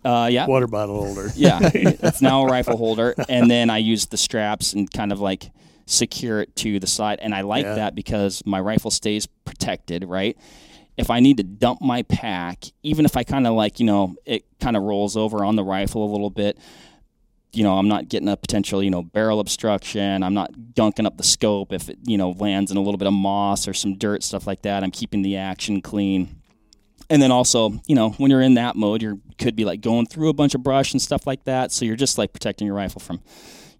Uh, 0.05 0.27
yeah, 0.31 0.45
Water 0.45 0.67
bottle 0.67 1.01
holder. 1.01 1.31
yeah, 1.35 1.59
it's 1.73 2.21
now 2.21 2.43
a 2.43 2.45
rifle 2.47 2.75
holder, 2.77 3.15
and 3.29 3.49
then 3.49 3.69
I 3.69 3.77
use 3.77 4.05
the 4.07 4.17
straps 4.17 4.73
and 4.73 4.91
kind 4.91 5.11
of 5.13 5.21
like 5.21 5.49
secure 5.85 6.41
it 6.41 6.55
to 6.57 6.79
the 6.79 6.87
side, 6.87 7.19
and 7.21 7.33
I 7.33 7.41
like 7.41 7.63
Yeah. 7.65 7.75
that 7.75 7.95
because 7.95 8.43
my 8.45 8.59
rifle 8.59 8.91
stays 8.91 9.25
protected, 9.25 10.03
right? 10.03 10.37
If 10.97 11.09
I 11.09 11.19
need 11.19 11.37
to 11.37 11.43
dump 11.43 11.81
my 11.81 12.03
pack, 12.03 12.65
even 12.83 13.05
if 13.05 13.17
I 13.17 13.23
kind 13.23 13.47
of 13.47 13.53
like, 13.53 13.79
you 13.79 13.85
know, 13.85 14.15
it 14.25 14.45
kind 14.59 14.77
of 14.77 14.83
rolls 14.83 15.17
over 15.17 15.43
on 15.43 15.55
the 15.55 15.63
rifle 15.63 16.03
a 16.03 16.11
little 16.11 16.29
bit, 16.29 16.57
you 17.51 17.63
know, 17.63 17.77
I'm 17.77 17.87
not 17.87 18.09
getting 18.09 18.29
a 18.29 18.37
potential, 18.37 18.81
you 18.81 18.89
know, 18.89 19.03
barrel 19.03 19.39
obstruction. 19.39 20.23
I'm 20.23 20.33
not 20.33 20.51
gunking 20.73 21.05
up 21.05 21.17
the 21.17 21.23
scope 21.23 21.71
if 21.71 21.89
it, 21.89 21.97
you 22.03 22.17
know, 22.17 22.31
lands 22.31 22.71
in 22.71 22.77
a 22.77 22.81
little 22.81 22.97
bit 22.97 23.07
of 23.07 23.13
moss 23.13 23.67
or 23.67 23.73
some 23.73 23.95
dirt, 23.97 24.23
stuff 24.23 24.47
like 24.47 24.63
that. 24.63 24.83
I'm 24.83 24.91
keeping 24.91 25.21
the 25.21 25.37
action 25.37 25.81
clean. 25.81 26.41
And 27.09 27.21
then 27.21 27.31
also, 27.31 27.79
you 27.85 27.95
know, 27.95 28.11
when 28.11 28.31
you're 28.31 28.41
in 28.41 28.55
that 28.55 28.75
mode, 28.75 29.01
you 29.01 29.21
could 29.37 29.55
be 29.55 29.65
like 29.65 29.81
going 29.81 30.07
through 30.07 30.29
a 30.29 30.33
bunch 30.33 30.55
of 30.55 30.63
brush 30.63 30.93
and 30.93 31.01
stuff 31.01 31.27
like 31.27 31.43
that. 31.43 31.71
So 31.71 31.85
you're 31.85 31.95
just 31.95 32.17
like 32.17 32.33
protecting 32.33 32.65
your 32.65 32.75
rifle 32.75 33.01
from, 33.01 33.21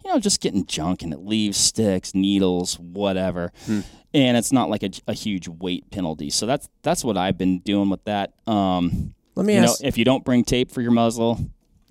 you 0.03 0.11
know, 0.11 0.19
just 0.19 0.41
getting 0.41 0.65
junk 0.65 1.01
and 1.01 1.13
it 1.13 1.19
leaves 1.19 1.57
sticks, 1.57 2.13
needles, 2.13 2.79
whatever. 2.79 3.51
And 3.67 4.37
it's 4.37 4.51
not 4.51 4.69
like 4.69 4.83
a, 4.83 4.89
a 5.07 5.13
huge 5.13 5.47
weight 5.47 5.89
penalty. 5.91 6.29
So 6.29 6.45
that's 6.45 6.69
that's 6.83 7.03
what 7.03 7.17
I've 7.17 7.37
been 7.37 7.59
doing 7.59 7.89
with 7.89 8.03
that. 8.05 8.33
Um, 8.47 9.13
Let 9.35 9.45
me 9.45 9.55
you 9.55 9.61
know, 9.61 9.67
ask. 9.69 9.83
if 9.83 9.97
you 9.97 10.05
don't 10.05 10.23
bring 10.23 10.43
tape 10.43 10.69
for 10.71 10.81
your 10.81 10.91
muzzle, 10.91 11.39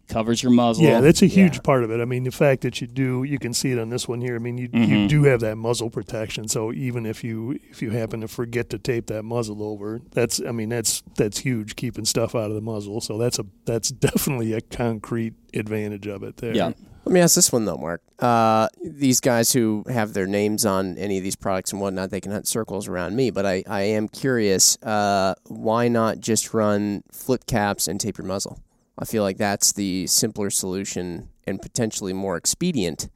covers 0.09 0.43
your 0.43 0.53
muzzle. 0.53 0.85
Yeah, 0.85 1.00
that's 1.00 1.23
a 1.23 1.26
huge 1.26 1.55
Yeah. 1.56 1.61
part 1.62 1.82
of 1.85 1.91
it. 1.91 2.00
I 2.00 2.05
mean, 2.05 2.23
the 2.25 2.31
fact 2.31 2.61
that 2.62 2.81
you 2.81 2.87
do, 2.87 3.25
you 3.25 3.38
can 3.38 3.55
see 3.55 3.73
it 3.73 3.79
on 3.79 3.88
this 3.88 4.06
one 4.06 4.20
here. 4.20 4.37
I 4.37 4.38
mean, 4.38 4.59
you 4.59 4.69
Mhm. 4.69 4.88
you 4.88 5.09
do 5.09 5.25
have 5.25 5.41
that 5.41 5.56
muzzle 5.56 5.91
protection. 5.91 6.47
So 6.49 6.73
even 6.73 7.06
if 7.06 7.25
you 7.25 7.59
if 7.70 7.81
you 7.82 7.91
happen 7.91 8.20
to 8.20 8.29
forget 8.29 8.69
to 8.70 8.79
tape 8.79 9.06
that 9.06 9.25
muzzle 9.25 9.62
over, 9.62 10.00
that's 10.12 10.41
I 10.47 10.53
mean 10.53 10.69
that's 10.69 11.03
that's 11.17 11.38
huge 11.38 11.75
keeping 11.75 12.05
stuff 12.05 12.35
out 12.37 12.50
of 12.50 12.55
the 12.55 12.61
muzzle. 12.61 13.00
So 13.00 13.17
that's 13.19 13.38
a 13.41 13.47
that's 13.64 13.88
definitely 14.09 14.53
a 14.53 14.61
concrete 14.61 15.35
advantage 15.55 16.06
of 16.06 16.23
it 16.23 16.37
there. 16.37 16.55
Yeah. 16.55 16.73
Let 17.04 17.12
me 17.12 17.20
ask 17.20 17.34
this 17.34 17.50
one 17.52 17.64
though, 17.64 17.76
Mark. 17.76 18.00
Uh, 18.20 18.69
these 18.84 19.20
guys 19.20 19.52
who 19.52 19.84
have 19.88 20.12
their 20.12 20.26
names 20.26 20.64
on 20.64 20.96
any 20.99 21.19
of 21.19 21.25
these 21.25 21.34
products 21.34 21.72
and 21.72 21.81
whatnot, 21.81 22.10
they 22.10 22.20
can 22.20 22.31
hunt 22.31 22.46
circles 22.46 22.87
around 22.87 23.16
me. 23.16 23.31
But 23.31 23.44
I, 23.44 23.64
I 23.66 23.82
am 23.82 24.06
curious. 24.08 24.81
Uh, 24.82 25.34
why 25.46 25.88
not 25.88 26.20
just 26.20 26.54
run 26.54 27.02
flip 27.10 27.46
caps 27.46 27.88
and 27.88 28.00
tape 28.00 28.19
your 28.19 28.26
muzzle? 28.26 28.60
I 28.99 29.04
feel 29.04 29.25
like 29.25 29.37
that's 29.37 29.72
the 29.72 30.06
simpler 30.06 30.50
solution 30.50 31.28
and 31.44 31.60
potentially 31.60 32.12
more 32.12 32.37
expedient. 32.37 33.08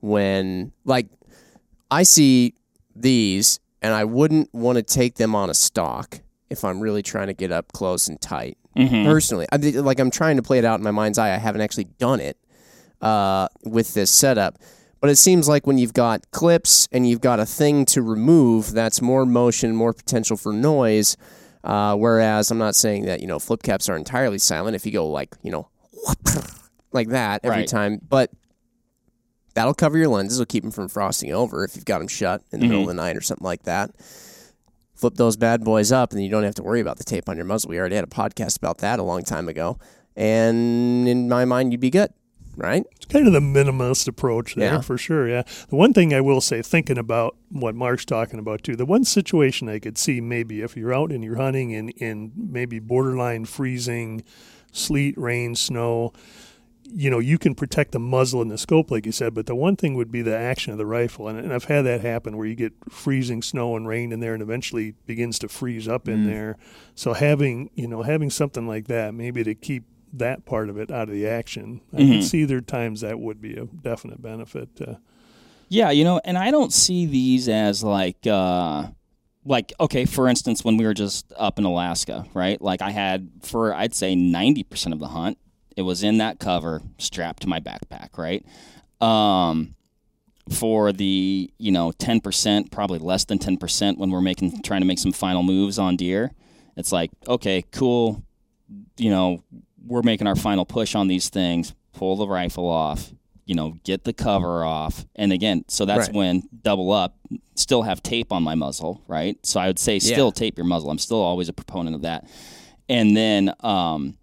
When 0.00 0.72
like 0.84 1.06
I 1.90 2.02
see 2.02 2.54
these, 2.96 3.60
and 3.82 3.94
I 3.94 4.04
wouldn't 4.04 4.52
want 4.52 4.76
to 4.76 4.82
take 4.82 5.14
them 5.16 5.34
on 5.34 5.50
a 5.50 5.54
stock 5.54 6.20
if 6.50 6.64
I'm 6.64 6.80
really 6.80 7.02
trying 7.02 7.28
to 7.28 7.32
get 7.34 7.52
up 7.52 7.72
close 7.72 8.08
and 8.08 8.20
tight. 8.20 8.58
Mhm. 8.76 9.04
Personally, 9.04 9.46
I 9.52 9.58
mean, 9.58 9.84
like 9.84 10.00
I'm 10.00 10.10
trying 10.10 10.36
to 10.36 10.42
play 10.42 10.58
it 10.58 10.64
out 10.64 10.80
in 10.80 10.84
my 10.84 10.90
mind's 10.90 11.18
eye. 11.18 11.32
I 11.32 11.38
haven't 11.38 11.60
actually 11.60 11.84
done 11.98 12.18
it 12.20 12.36
uh, 13.00 13.48
with 13.64 13.94
this 13.94 14.10
setup. 14.10 14.58
But 15.00 15.08
it 15.10 15.16
seems 15.16 15.48
like 15.48 15.66
when 15.66 15.78
you've 15.78 15.94
got 15.94 16.30
clips 16.30 16.86
and 16.92 17.08
you've 17.08 17.22
got 17.22 17.40
a 17.40 17.46
thing 17.46 17.86
to 17.86 18.02
remove, 18.02 18.72
that's 18.72 19.00
more 19.00 19.24
motion, 19.24 19.74
more 19.74 19.92
potential 19.94 20.36
for 20.36 20.52
noise. 20.52 21.16
Uh, 21.64 21.94
whereas 21.96 22.50
I'm 22.50 22.58
not 22.58 22.74
saying 22.74 23.04
that 23.06 23.20
you 23.20 23.26
know 23.26 23.38
flip 23.38 23.62
caps 23.62 23.88
are 23.88 23.96
entirely 23.96 24.38
silent. 24.38 24.74
If 24.76 24.84
you 24.86 24.92
go 24.92 25.08
like 25.08 25.34
you 25.42 25.50
know 25.50 25.68
like 26.92 27.08
that 27.08 27.40
every 27.44 27.58
Right. 27.60 27.68
time, 27.68 28.00
but 28.08 28.30
that'll 29.54 29.74
cover 29.74 29.98
your 29.98 30.08
lenses. 30.08 30.38
It'll 30.40 30.46
keep 30.48 30.62
them 30.62 30.70
from 30.72 30.88
frosting 30.88 31.32
over 31.32 31.64
if 31.64 31.76
you've 31.76 31.84
got 31.84 31.98
them 31.98 32.08
shut 32.08 32.42
in 32.52 32.60
the 32.60 32.66
middle 32.66 32.82
of 32.82 32.88
the 32.88 32.94
night 32.94 33.16
or 33.16 33.20
something 33.20 33.44
like 33.44 33.62
that. 33.64 33.90
Flip 34.94 35.14
those 35.14 35.36
bad 35.36 35.64
boys 35.64 35.90
up, 35.92 36.12
and 36.12 36.22
you 36.22 36.28
don't 36.30 36.44
have 36.44 36.54
to 36.56 36.62
worry 36.62 36.80
about 36.80 36.98
the 36.98 37.04
tape 37.04 37.28
on 37.28 37.36
your 37.36 37.46
muzzle. 37.46 37.70
We 37.70 37.78
already 37.78 37.94
had 37.96 38.04
a 38.04 38.08
podcast 38.08 38.58
about 38.58 38.78
that 38.78 38.98
a 38.98 39.02
long 39.02 39.22
time 39.22 39.48
ago, 39.48 39.78
and 40.14 41.08
in 41.08 41.28
my 41.28 41.44
mind, 41.46 41.72
you'd 41.72 41.80
be 41.80 41.88
good, 41.90 42.12
right? 42.56 42.84
It's 42.96 43.06
kind 43.06 43.26
of 43.26 43.32
the 43.32 43.40
minimalist 43.40 44.08
approach 44.08 44.54
there 44.54 44.74
Yeah. 44.74 44.80
for 44.80 44.98
sure. 44.98 45.28
Yeah. 45.28 45.42
The 45.68 45.76
one 45.76 45.92
thing 45.92 46.12
I 46.12 46.20
will 46.20 46.40
say, 46.40 46.62
thinking 46.62 46.98
about 46.98 47.36
what 47.50 47.74
Mark's 47.74 48.04
talking 48.04 48.38
about 48.38 48.62
too, 48.62 48.76
the 48.76 48.86
one 48.86 49.04
situation 49.04 49.68
I 49.68 49.78
could 49.78 49.98
see 49.98 50.20
maybe 50.20 50.60
if 50.60 50.76
you're 50.76 50.94
out 50.94 51.12
and 51.12 51.24
you're 51.24 51.36
hunting 51.36 51.70
in, 51.70 51.90
in 51.90 52.32
maybe 52.36 52.78
borderline 52.78 53.44
freezing, 53.44 54.22
sleet, 54.72 55.16
rain, 55.16 55.54
snow, 55.54 56.12
you 56.92 57.08
know, 57.08 57.20
you 57.20 57.38
can 57.38 57.54
protect 57.54 57.92
the 57.92 58.00
muzzle 58.00 58.42
and 58.42 58.50
the 58.50 58.58
scope, 58.58 58.90
like 58.90 59.06
you 59.06 59.12
said, 59.12 59.32
but 59.32 59.46
the 59.46 59.54
one 59.54 59.76
thing 59.76 59.94
would 59.94 60.10
be 60.10 60.22
the 60.22 60.36
action 60.36 60.72
of 60.72 60.78
the 60.78 60.86
rifle. 60.86 61.28
And, 61.28 61.38
and 61.38 61.52
I've 61.52 61.64
had 61.64 61.82
that 61.82 62.00
happen 62.00 62.36
where 62.36 62.46
you 62.46 62.56
get 62.56 62.72
freezing 62.88 63.42
snow 63.42 63.76
and 63.76 63.86
rain 63.86 64.12
in 64.12 64.20
there 64.20 64.34
and 64.34 64.42
eventually 64.42 64.94
begins 65.06 65.38
to 65.40 65.48
freeze 65.48 65.86
up 65.86 66.08
in 66.08 66.24
mm. 66.24 66.26
there. 66.26 66.56
So 66.94 67.12
having, 67.12 67.70
you 67.74 67.86
know, 67.86 68.02
having 68.02 68.30
something 68.30 68.66
like 68.66 68.88
that, 68.88 69.14
maybe 69.14 69.44
to 69.44 69.54
keep 69.54 69.84
that 70.12 70.44
part 70.44 70.68
of 70.68 70.76
it 70.78 70.90
out 70.90 71.08
of 71.08 71.14
the 71.14 71.26
action, 71.26 71.80
I 71.92 72.00
Mhm. 72.00 72.08
can 72.12 72.22
see 72.22 72.44
there 72.44 72.58
are 72.58 72.62
times 72.62 73.00
that 73.02 73.20
would 73.20 73.40
be 73.40 73.54
a 73.54 73.66
definite 73.66 74.20
benefit. 74.22 74.68
Uh, 74.80 74.94
Yeah, 75.68 75.90
you 75.90 76.02
know, 76.02 76.20
and 76.24 76.36
I 76.36 76.50
don't 76.50 76.72
see 76.72 77.06
these 77.06 77.48
as 77.48 77.84
like 77.84 78.26
uh 78.26 78.88
like 79.44 79.72
okay, 79.80 80.04
for 80.04 80.28
instance, 80.28 80.64
when 80.64 80.76
we 80.76 80.84
were 80.84 80.94
just 80.94 81.32
up 81.36 81.58
in 81.58 81.64
Alaska, 81.64 82.26
right? 82.34 82.60
Like 82.60 82.82
I 82.82 82.90
had 82.90 83.30
for 83.42 83.72
I'd 83.72 83.94
say 83.94 84.14
90% 84.14 84.92
of 84.92 84.98
the 84.98 85.08
hunt, 85.08 85.38
it 85.76 85.82
was 85.82 86.02
in 86.02 86.18
that 86.18 86.38
cover 86.40 86.82
strapped 86.98 87.42
to 87.42 87.48
my 87.48 87.60
backpack, 87.60 88.18
right? 88.18 88.44
Um 89.00 89.74
for 90.50 90.92
the, 90.92 91.48
you 91.58 91.70
know, 91.70 91.92
10%, 91.92 92.72
probably 92.72 92.98
less 92.98 93.24
than 93.24 93.38
10% 93.38 93.98
when 93.98 94.10
we're 94.10 94.20
making 94.20 94.60
trying 94.62 94.80
to 94.80 94.86
make 94.86 94.98
some 94.98 95.12
final 95.12 95.44
moves 95.44 95.78
on 95.78 95.96
deer, 95.96 96.32
it's 96.76 96.90
like, 96.90 97.10
okay, 97.28 97.62
cool, 97.70 98.24
you 98.96 99.10
know, 99.10 99.44
we're 99.86 100.02
making 100.02 100.26
our 100.26 100.36
final 100.36 100.64
push 100.64 100.94
on 100.94 101.08
these 101.08 101.28
things, 101.28 101.74
pull 101.92 102.16
the 102.16 102.26
rifle 102.28 102.68
off, 102.68 103.10
you 103.46 103.54
know, 103.54 103.74
get 103.84 104.04
the 104.04 104.12
cover 104.12 104.64
off. 104.64 105.04
And 105.16 105.32
again, 105.32 105.64
so 105.68 105.84
that's 105.84 106.06
Right. 106.08 106.14
when 106.14 106.42
double 106.62 106.92
up, 106.92 107.16
still 107.56 107.82
have 107.82 108.02
tape 108.02 108.32
on 108.32 108.42
my 108.42 108.54
muzzle, 108.54 109.02
right? 109.08 109.36
So 109.44 109.58
I 109.60 109.66
would 109.66 109.78
say 109.78 109.98
still 109.98 110.26
Yeah. 110.26 110.32
tape 110.32 110.56
your 110.58 110.66
muzzle. 110.66 110.90
I'm 110.90 110.98
still 110.98 111.20
always 111.20 111.48
a 111.48 111.52
proponent 111.52 111.96
of 111.96 112.02
that. 112.02 112.26
And 112.88 113.16
then, 113.16 113.52
um, 113.60 114.16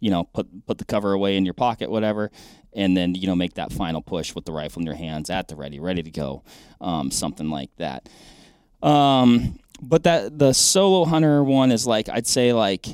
you 0.00 0.10
know 0.10 0.24
put 0.24 0.66
put 0.66 0.78
the 0.78 0.84
cover 0.84 1.12
away 1.12 1.36
in 1.36 1.44
your 1.44 1.54
pocket, 1.54 1.88
whatever, 1.88 2.32
and 2.72 2.96
then 2.96 3.14
you 3.14 3.28
know 3.28 3.36
make 3.36 3.54
that 3.54 3.72
final 3.72 4.02
push 4.02 4.34
with 4.34 4.44
the 4.44 4.50
rifle 4.52 4.80
in 4.80 4.86
your 4.86 4.96
hands 4.96 5.30
at 5.30 5.46
the 5.46 5.54
ready, 5.54 5.78
ready 5.78 6.02
to 6.02 6.10
go, 6.10 6.42
um, 6.80 7.08
something 7.12 7.50
like 7.50 7.70
that. 7.76 8.08
Um, 8.82 9.58
but 9.80 10.02
that 10.04 10.38
the 10.38 10.52
solo 10.54 11.04
hunter 11.04 11.44
one 11.44 11.70
is 11.70 11.86
like 11.86 12.08
I'd 12.08 12.26
say 12.26 12.52
like 12.52 12.86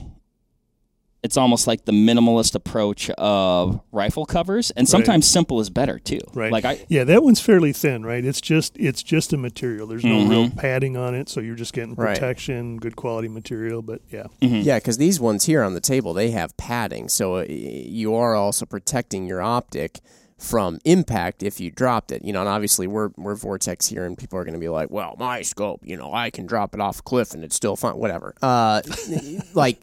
it's 1.23 1.37
almost 1.37 1.67
like 1.67 1.85
the 1.85 1.93
minimalist 1.93 2.55
approach 2.55 3.11
of 3.11 3.81
rifle 3.91 4.25
covers, 4.25 4.71
and 4.73 4.89
sometimes 4.89 5.27
simple 5.27 5.59
is 5.61 5.69
better 5.69 5.99
too. 5.99 6.21
Right. 6.33 6.53
Like 6.53 6.65
I, 6.65 6.85
Yeah, 6.89 7.05
that 7.05 7.23
one's 7.25 7.41
fairly 7.41 7.73
thin, 7.73 8.05
right? 8.07 8.25
It's 8.25 8.41
just 8.41 8.77
it's 8.79 9.03
just 9.03 9.33
a 9.33 9.37
material. 9.37 9.87
There's 9.87 10.05
no 10.05 10.25
real 10.27 10.47
Mhm. 10.49 10.57
padding 10.57 10.97
on 10.97 11.15
it, 11.15 11.29
so 11.29 11.41
you're 11.41 11.57
just 11.57 11.73
getting 11.73 11.95
Right. 11.95 12.15
protection, 12.15 12.77
good 12.77 12.95
quality 12.97 13.29
material. 13.29 13.83
But 13.83 14.01
yeah, 14.11 14.27
Yeah, 14.41 14.79
because 14.79 14.99
these 14.99 15.19
ones 15.19 15.45
here 15.47 15.63
on 15.63 15.75
the 15.75 15.81
table 15.81 16.15
they 16.15 16.31
have 16.31 16.57
padding, 16.57 17.09
so 17.09 17.37
uh, 17.39 17.45
you 17.49 18.15
are 18.15 18.35
also 18.37 18.65
protecting 18.65 19.27
your 19.27 19.43
optic 19.43 20.01
from 20.39 20.79
impact 20.85 21.43
if 21.43 21.59
you 21.59 21.69
dropped 21.69 22.13
it. 22.13 22.25
You 22.25 22.33
know, 22.33 22.39
and 22.41 22.49
obviously 22.49 22.87
we're 22.87 23.11
we're 23.17 23.35
vortex 23.35 23.89
here, 23.89 24.05
and 24.05 24.17
people 24.17 24.39
are 24.39 24.45
going 24.45 24.55
to 24.55 24.61
be 24.61 24.69
like, 24.69 24.89
"Well, 24.89 25.17
my 25.19 25.43
scope, 25.43 25.81
you 25.83 25.97
know, 25.97 26.13
I 26.15 26.31
can 26.31 26.47
drop 26.47 26.75
it 26.75 26.81
off 26.81 27.01
a 27.01 27.03
cliff 27.03 27.35
and 27.35 27.43
it's 27.43 27.57
still 27.57 27.75
fine." 27.75 27.97
Whatever. 27.97 28.35
Uh, 28.41 28.83
like 29.55 29.81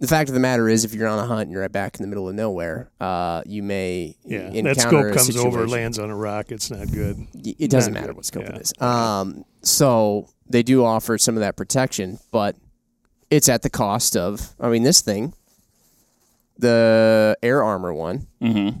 the 0.00 0.06
fact 0.06 0.30
of 0.30 0.34
the 0.34 0.40
matter 0.40 0.66
is, 0.68 0.84
if 0.86 0.94
you're 0.94 1.06
on 1.06 1.18
a 1.18 1.26
hunt 1.26 1.42
and 1.42 1.52
you're 1.52 1.60
right 1.60 1.70
back 1.70 1.96
in 1.96 2.02
the 2.02 2.08
middle 2.08 2.26
of 2.26 2.34
nowhere, 2.34 2.90
uh, 3.00 3.42
you 3.44 3.62
may 3.62 4.16
yeah, 4.24 4.48
encounter 4.48 4.62
that 4.74 4.80
scope 4.80 5.04
a 5.04 5.14
comes 5.14 5.36
over, 5.36 5.68
lands 5.68 5.98
on 5.98 6.08
a 6.08 6.16
rock. 6.16 6.50
It's 6.50 6.70
not 6.70 6.90
good. 6.90 7.26
It 7.34 7.70
doesn't 7.70 7.92
Not 7.92 8.00
matter 8.00 8.12
good, 8.12 8.16
what 8.16 8.24
scope 8.24 8.44
yeah. 8.44 8.56
it 8.56 8.62
is. 8.62 8.72
Um, 8.80 9.44
so 9.60 10.26
they 10.48 10.62
do 10.62 10.84
offer 10.84 11.18
some 11.18 11.36
of 11.36 11.40
that 11.40 11.54
protection, 11.54 12.18
but 12.32 12.56
it's 13.30 13.50
at 13.50 13.60
the 13.60 13.68
cost 13.68 14.16
of. 14.16 14.54
I 14.58 14.70
mean, 14.70 14.84
this 14.84 15.02
thing, 15.02 15.34
the 16.56 17.36
air 17.42 17.62
armor 17.62 17.92
one. 17.92 18.26
mm-hmm. 18.40 18.80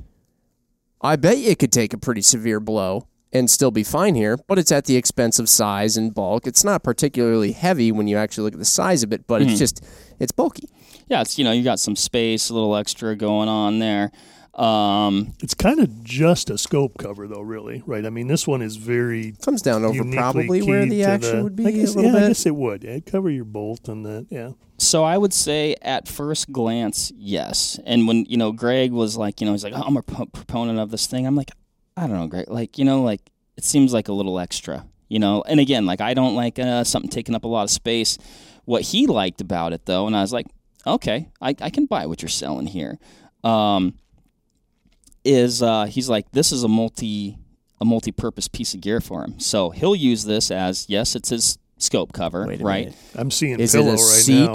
I 1.02 1.16
bet 1.16 1.38
you 1.38 1.50
it 1.50 1.58
could 1.58 1.72
take 1.72 1.92
a 1.92 1.98
pretty 1.98 2.22
severe 2.22 2.60
blow 2.60 3.06
and 3.32 3.48
still 3.50 3.70
be 3.70 3.84
fine 3.84 4.14
here, 4.14 4.36
but 4.48 4.58
it's 4.58 4.72
at 4.72 4.86
the 4.86 4.96
expense 4.96 5.38
of 5.38 5.48
size 5.48 5.96
and 5.96 6.14
bulk. 6.14 6.46
It's 6.46 6.64
not 6.64 6.82
particularly 6.82 7.52
heavy 7.52 7.92
when 7.92 8.08
you 8.08 8.16
actually 8.16 8.44
look 8.44 8.54
at 8.54 8.58
the 8.58 8.64
size 8.64 9.02
of 9.02 9.12
it, 9.12 9.26
but 9.26 9.40
Mm-hmm. 9.42 9.50
it's 9.50 9.58
just 9.58 9.84
it's 10.18 10.32
bulky. 10.32 10.68
yeah, 11.08 11.20
it's 11.20 11.38
you 11.38 11.44
know 11.44 11.52
you 11.52 11.62
got 11.62 11.78
some 11.80 11.96
space, 11.96 12.50
a 12.50 12.54
little 12.54 12.74
extra 12.76 13.14
going 13.16 13.48
on 13.48 13.78
there. 13.78 14.10
Um, 14.54 15.32
It's 15.42 15.54
kind 15.54 15.78
of 15.80 16.02
just 16.02 16.50
a 16.50 16.58
scope 16.58 16.98
cover, 16.98 17.28
though. 17.28 17.40
Really, 17.40 17.82
right? 17.86 18.04
I 18.04 18.10
mean, 18.10 18.26
this 18.26 18.46
one 18.48 18.62
is 18.62 18.76
very 18.76 19.32
Comes 19.42 19.62
down 19.62 19.84
over 19.84 20.02
probably 20.12 20.60
where 20.62 20.84
the 20.86 20.98
to 20.98 21.02
action 21.04 21.44
would 21.44 21.54
be 21.56 21.66
I 21.66 21.70
guess, 21.70 21.94
a 21.94 21.98
little 21.98 22.12
yeah, 22.18 22.24
I 22.24 22.28
guess 22.28 22.46
it 22.46 22.54
would. 22.56 22.84
It'd 22.84 23.06
cover 23.06 23.30
your 23.30 23.44
bolt 23.44 23.88
and 23.88 24.04
that. 24.04 24.26
Yeah. 24.28 24.50
So 24.76 25.04
I 25.04 25.16
would 25.18 25.32
say 25.32 25.76
at 25.82 26.08
first 26.08 26.50
glance, 26.50 27.12
yes. 27.16 27.78
And 27.86 28.08
when 28.08 28.24
you 28.28 28.36
know 28.36 28.50
Greg 28.50 28.90
was 28.92 29.16
like, 29.16 29.40
you 29.40 29.46
know, 29.46 29.52
he's 29.52 29.62
like, 29.64 29.74
oh, 29.74 29.82
I'm 29.86 29.96
a 29.96 30.02
pro- 30.02 30.26
proponent 30.26 30.78
of 30.80 30.90
this 30.90 31.06
thing. 31.06 31.26
I'm 31.26 31.36
like, 31.36 31.52
I 31.96 32.06
don't 32.06 32.16
know, 32.16 32.26
Greg. 32.26 32.48
Like, 32.48 32.78
you 32.78 32.84
know, 32.84 33.02
like 33.02 33.20
it 33.56 33.64
seems 33.64 33.92
like 33.92 34.08
a 34.08 34.12
little 34.12 34.38
extra, 34.38 34.86
you 35.08 35.18
know. 35.18 35.42
And 35.46 35.60
again, 35.60 35.86
like 35.86 36.00
I 36.00 36.14
don't 36.14 36.34
like 36.34 36.58
uh, 36.58 36.84
something 36.84 37.10
taking 37.10 37.34
up 37.34 37.44
a 37.44 37.48
lot 37.48 37.64
of 37.64 37.70
space. 37.70 38.18
What 38.64 38.82
he 38.82 39.06
liked 39.06 39.40
about 39.40 39.72
it, 39.72 39.86
though, 39.86 40.06
and 40.06 40.16
I 40.16 40.20
was 40.20 40.32
like, 40.32 40.46
okay, 40.86 41.28
I, 41.40 41.54
I 41.60 41.70
can 41.70 41.86
buy 41.86 42.06
what 42.06 42.22
you're 42.22 42.28
selling 42.28 42.66
here. 42.66 42.98
Um, 43.42 43.94
is 45.24 45.62
uh, 45.62 45.86
he's 45.86 46.08
like, 46.08 46.30
this 46.32 46.52
is 46.52 46.62
a 46.64 46.68
multi 46.68 47.36
a 47.80 47.84
multi-purpose 47.84 48.48
piece 48.48 48.74
of 48.74 48.80
gear 48.82 49.00
for 49.00 49.24
him. 49.24 49.40
So 49.40 49.70
he'll 49.70 49.96
use 49.96 50.24
this 50.24 50.50
as 50.50 50.86
yes, 50.88 51.16
it's 51.16 51.30
his 51.30 51.58
scope 51.78 52.12
cover, 52.12 52.42
right? 52.42 52.60
minute. 52.60 52.94
I'm 53.14 53.30
seeing 53.30 53.58
Is 53.58 53.74
it 53.74 53.86
a 53.86 53.90
right 53.90 53.98
seat? 53.98 54.44
now. 54.46 54.52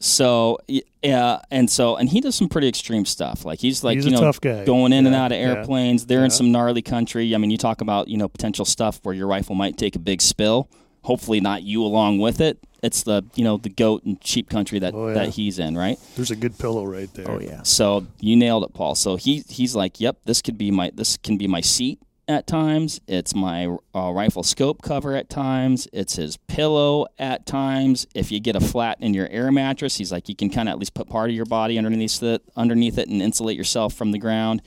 So 0.00 0.58
yeah, 1.02 1.40
and 1.50 1.68
so 1.70 1.96
and 1.96 2.08
he 2.08 2.20
does 2.20 2.34
some 2.34 2.48
pretty 2.48 2.68
extreme 2.68 3.04
stuff. 3.04 3.44
Like 3.44 3.58
he's 3.60 3.82
like 3.82 3.96
He's 3.96 4.04
you 4.06 4.12
know 4.12 4.20
tough 4.20 4.40
guy. 4.40 4.64
going 4.64 4.92
in 4.92 5.06
and 5.06 5.14
out 5.14 5.32
of 5.32 5.38
yeah. 5.38 5.54
airplanes. 5.54 6.06
They're 6.06 6.20
Yeah. 6.20 6.26
in 6.26 6.30
some 6.30 6.52
gnarly 6.52 6.82
country. 6.82 7.34
I 7.34 7.38
mean, 7.38 7.50
you 7.50 7.58
talk 7.58 7.80
about 7.80 8.08
you 8.08 8.16
know 8.16 8.28
potential 8.28 8.64
stuff 8.64 9.00
where 9.02 9.14
your 9.14 9.26
rifle 9.26 9.54
might 9.54 9.76
take 9.76 9.96
a 9.96 9.98
big 9.98 10.22
spill. 10.22 10.68
Hopefully 11.02 11.40
not 11.40 11.62
you 11.62 11.82
along 11.82 12.18
with 12.18 12.40
it. 12.40 12.58
It's 12.82 13.02
the 13.02 13.24
you 13.34 13.42
know 13.44 13.56
the 13.56 13.70
goat 13.70 14.04
and 14.04 14.18
sheep 14.24 14.48
country 14.50 14.78
that 14.80 14.94
Oh, 14.94 15.08
yeah. 15.08 15.14
that 15.14 15.28
he's 15.30 15.58
in, 15.58 15.76
right? 15.76 15.98
There's 16.16 16.30
a 16.30 16.36
good 16.36 16.56
pillow 16.58 16.84
right 16.84 17.12
there. 17.14 17.28
Oh 17.30 17.40
yeah. 17.40 17.62
So 17.64 18.06
you 18.20 18.36
nailed 18.36 18.64
it, 18.64 18.72
Paul. 18.74 18.94
So 18.94 19.16
he 19.16 19.42
he's 19.48 19.74
like, 19.74 20.00
yep, 20.00 20.18
this 20.26 20.42
could 20.42 20.56
be 20.58 20.70
my 20.70 20.90
this 20.94 21.16
can 21.16 21.36
be 21.38 21.48
my 21.48 21.60
seat 21.60 22.00
at 22.28 22.46
times. 22.46 23.00
It's 23.08 23.34
my 23.34 23.66
uh, 23.94 24.12
rifle 24.12 24.42
scope 24.42 24.82
cover 24.82 25.16
at 25.16 25.30
times. 25.30 25.88
It's 25.92 26.16
his 26.16 26.36
pillow 26.36 27.06
at 27.18 27.46
times. 27.46 28.06
If 28.14 28.30
you 28.30 28.38
get 28.38 28.54
a 28.54 28.60
flat 28.60 28.98
in 29.00 29.14
your 29.14 29.28
air 29.28 29.50
mattress, 29.50 29.96
he's 29.96 30.12
like, 30.12 30.28
you 30.28 30.36
can 30.36 30.50
kind 30.50 30.68
of 30.68 30.74
at 30.74 30.78
least 30.78 30.94
put 30.94 31.08
part 31.08 31.30
of 31.30 31.36
your 31.36 31.46
body 31.46 31.78
underneath 31.78 32.22
it, 32.22 32.42
underneath 32.56 32.98
it, 32.98 33.08
and 33.08 33.22
insulate 33.22 33.56
yourself 33.56 33.94
from 33.94 34.12
the 34.12 34.18
ground. 34.18 34.62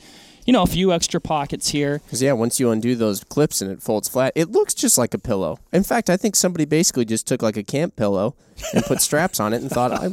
You 0.45 0.53
know, 0.53 0.63
a 0.63 0.67
few 0.67 0.91
extra 0.91 1.21
pockets 1.21 1.69
here. 1.69 1.99
Because 1.99 2.21
yeah, 2.21 2.33
once 2.33 2.59
you 2.59 2.71
undo 2.71 2.95
those 2.95 3.23
clips 3.23 3.61
and 3.61 3.71
it 3.71 3.83
folds 3.83 4.09
flat, 4.09 4.33
it 4.35 4.49
looks 4.49 4.73
just 4.73 4.97
like 4.97 5.13
a 5.13 5.19
pillow. 5.19 5.59
In 5.71 5.83
fact, 5.83 6.09
I 6.09 6.17
think 6.17 6.35
somebody 6.35 6.65
basically 6.65 7.05
just 7.05 7.27
took 7.27 7.43
like 7.43 7.57
a 7.57 7.63
camp 7.63 7.95
pillow 7.95 8.35
and 8.73 8.83
put 8.83 9.01
straps 9.01 9.39
on 9.39 9.53
it 9.53 9.61
and 9.61 9.69
thought 9.69 9.91
I, 9.91 10.09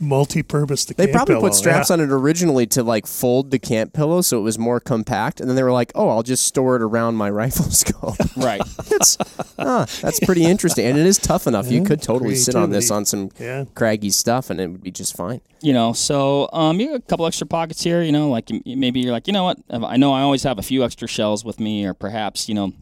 Multi-purpose. 0.00 0.84
The 0.86 0.94
they 0.94 1.04
camp 1.06 1.16
probably 1.16 1.34
pillow. 1.36 1.48
put 1.48 1.54
straps 1.54 1.90
yeah. 1.90 1.94
on 1.94 2.00
it 2.00 2.10
originally 2.10 2.66
to 2.68 2.82
like 2.82 3.06
fold 3.06 3.50
the 3.50 3.58
camp 3.58 3.92
pillow 3.92 4.20
so 4.20 4.38
it 4.38 4.42
was 4.42 4.58
more 4.58 4.80
compact, 4.80 5.40
and 5.40 5.48
then 5.48 5.56
they 5.56 5.62
were 5.62 5.72
like, 5.72 5.92
"Oh, 5.94 6.08
I'll 6.08 6.22
just 6.22 6.46
store 6.46 6.76
it 6.76 6.82
around 6.82 7.16
my 7.16 7.30
rifle 7.42 7.66
scope." 7.70 8.16
Right. 8.36 8.62
It's 8.90 9.16
ah, 9.58 9.86
that's 10.02 10.20
pretty 10.20 10.44
interesting, 10.44 10.86
and 10.86 10.96
it 10.98 11.06
is 11.06 11.18
tough 11.18 11.46
enough. 11.46 11.70
You 11.70 11.82
could 11.82 12.00
totally 12.02 12.36
sit 12.36 12.54
on 12.54 12.70
this 12.70 12.90
on 12.90 13.04
some 13.04 13.30
Yeah. 13.40 13.64
craggy 13.74 14.10
stuff, 14.10 14.50
and 14.50 14.60
it 14.60 14.68
would 14.68 14.82
be 14.82 14.90
just 14.92 15.16
fine. 15.16 15.40
you 15.62 15.72
know 15.72 15.92
so 15.94 16.48
um 16.52 16.78
you 16.78 16.88
got 16.88 16.96
a 16.96 17.00
couple 17.02 17.26
extra 17.26 17.46
pockets 17.46 17.82
here 17.82 18.02
you 18.02 18.12
know 18.12 18.28
like 18.28 18.50
maybe 18.66 19.00
you're 19.00 19.12
like 19.12 19.26
you 19.26 19.32
know 19.32 19.44
what 19.44 19.58
i 19.70 19.96
know 19.96 20.12
i 20.12 20.20
always 20.20 20.42
have 20.42 20.58
a 20.58 20.62
few 20.62 20.84
extra 20.84 21.08
shells 21.08 21.42
with 21.42 21.58
me 21.58 21.86
or 21.86 21.94
perhaps 21.94 22.48
you 22.50 22.54
know 22.54 22.72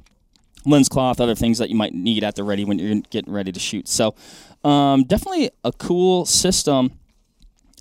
lens 0.66 0.88
cloth 0.88 1.20
other 1.20 1.36
things 1.36 1.58
that 1.58 1.70
you 1.70 1.76
might 1.76 1.94
need 1.94 2.24
at 2.24 2.34
the 2.34 2.42
ready 2.42 2.64
when 2.64 2.78
you're 2.80 3.00
getting 3.10 3.32
ready 3.32 3.52
to 3.52 3.60
shoot 3.60 3.86
so 3.86 4.14
um 4.64 5.04
definitely 5.04 5.48
a 5.64 5.70
cool 5.72 6.26
system 6.26 6.90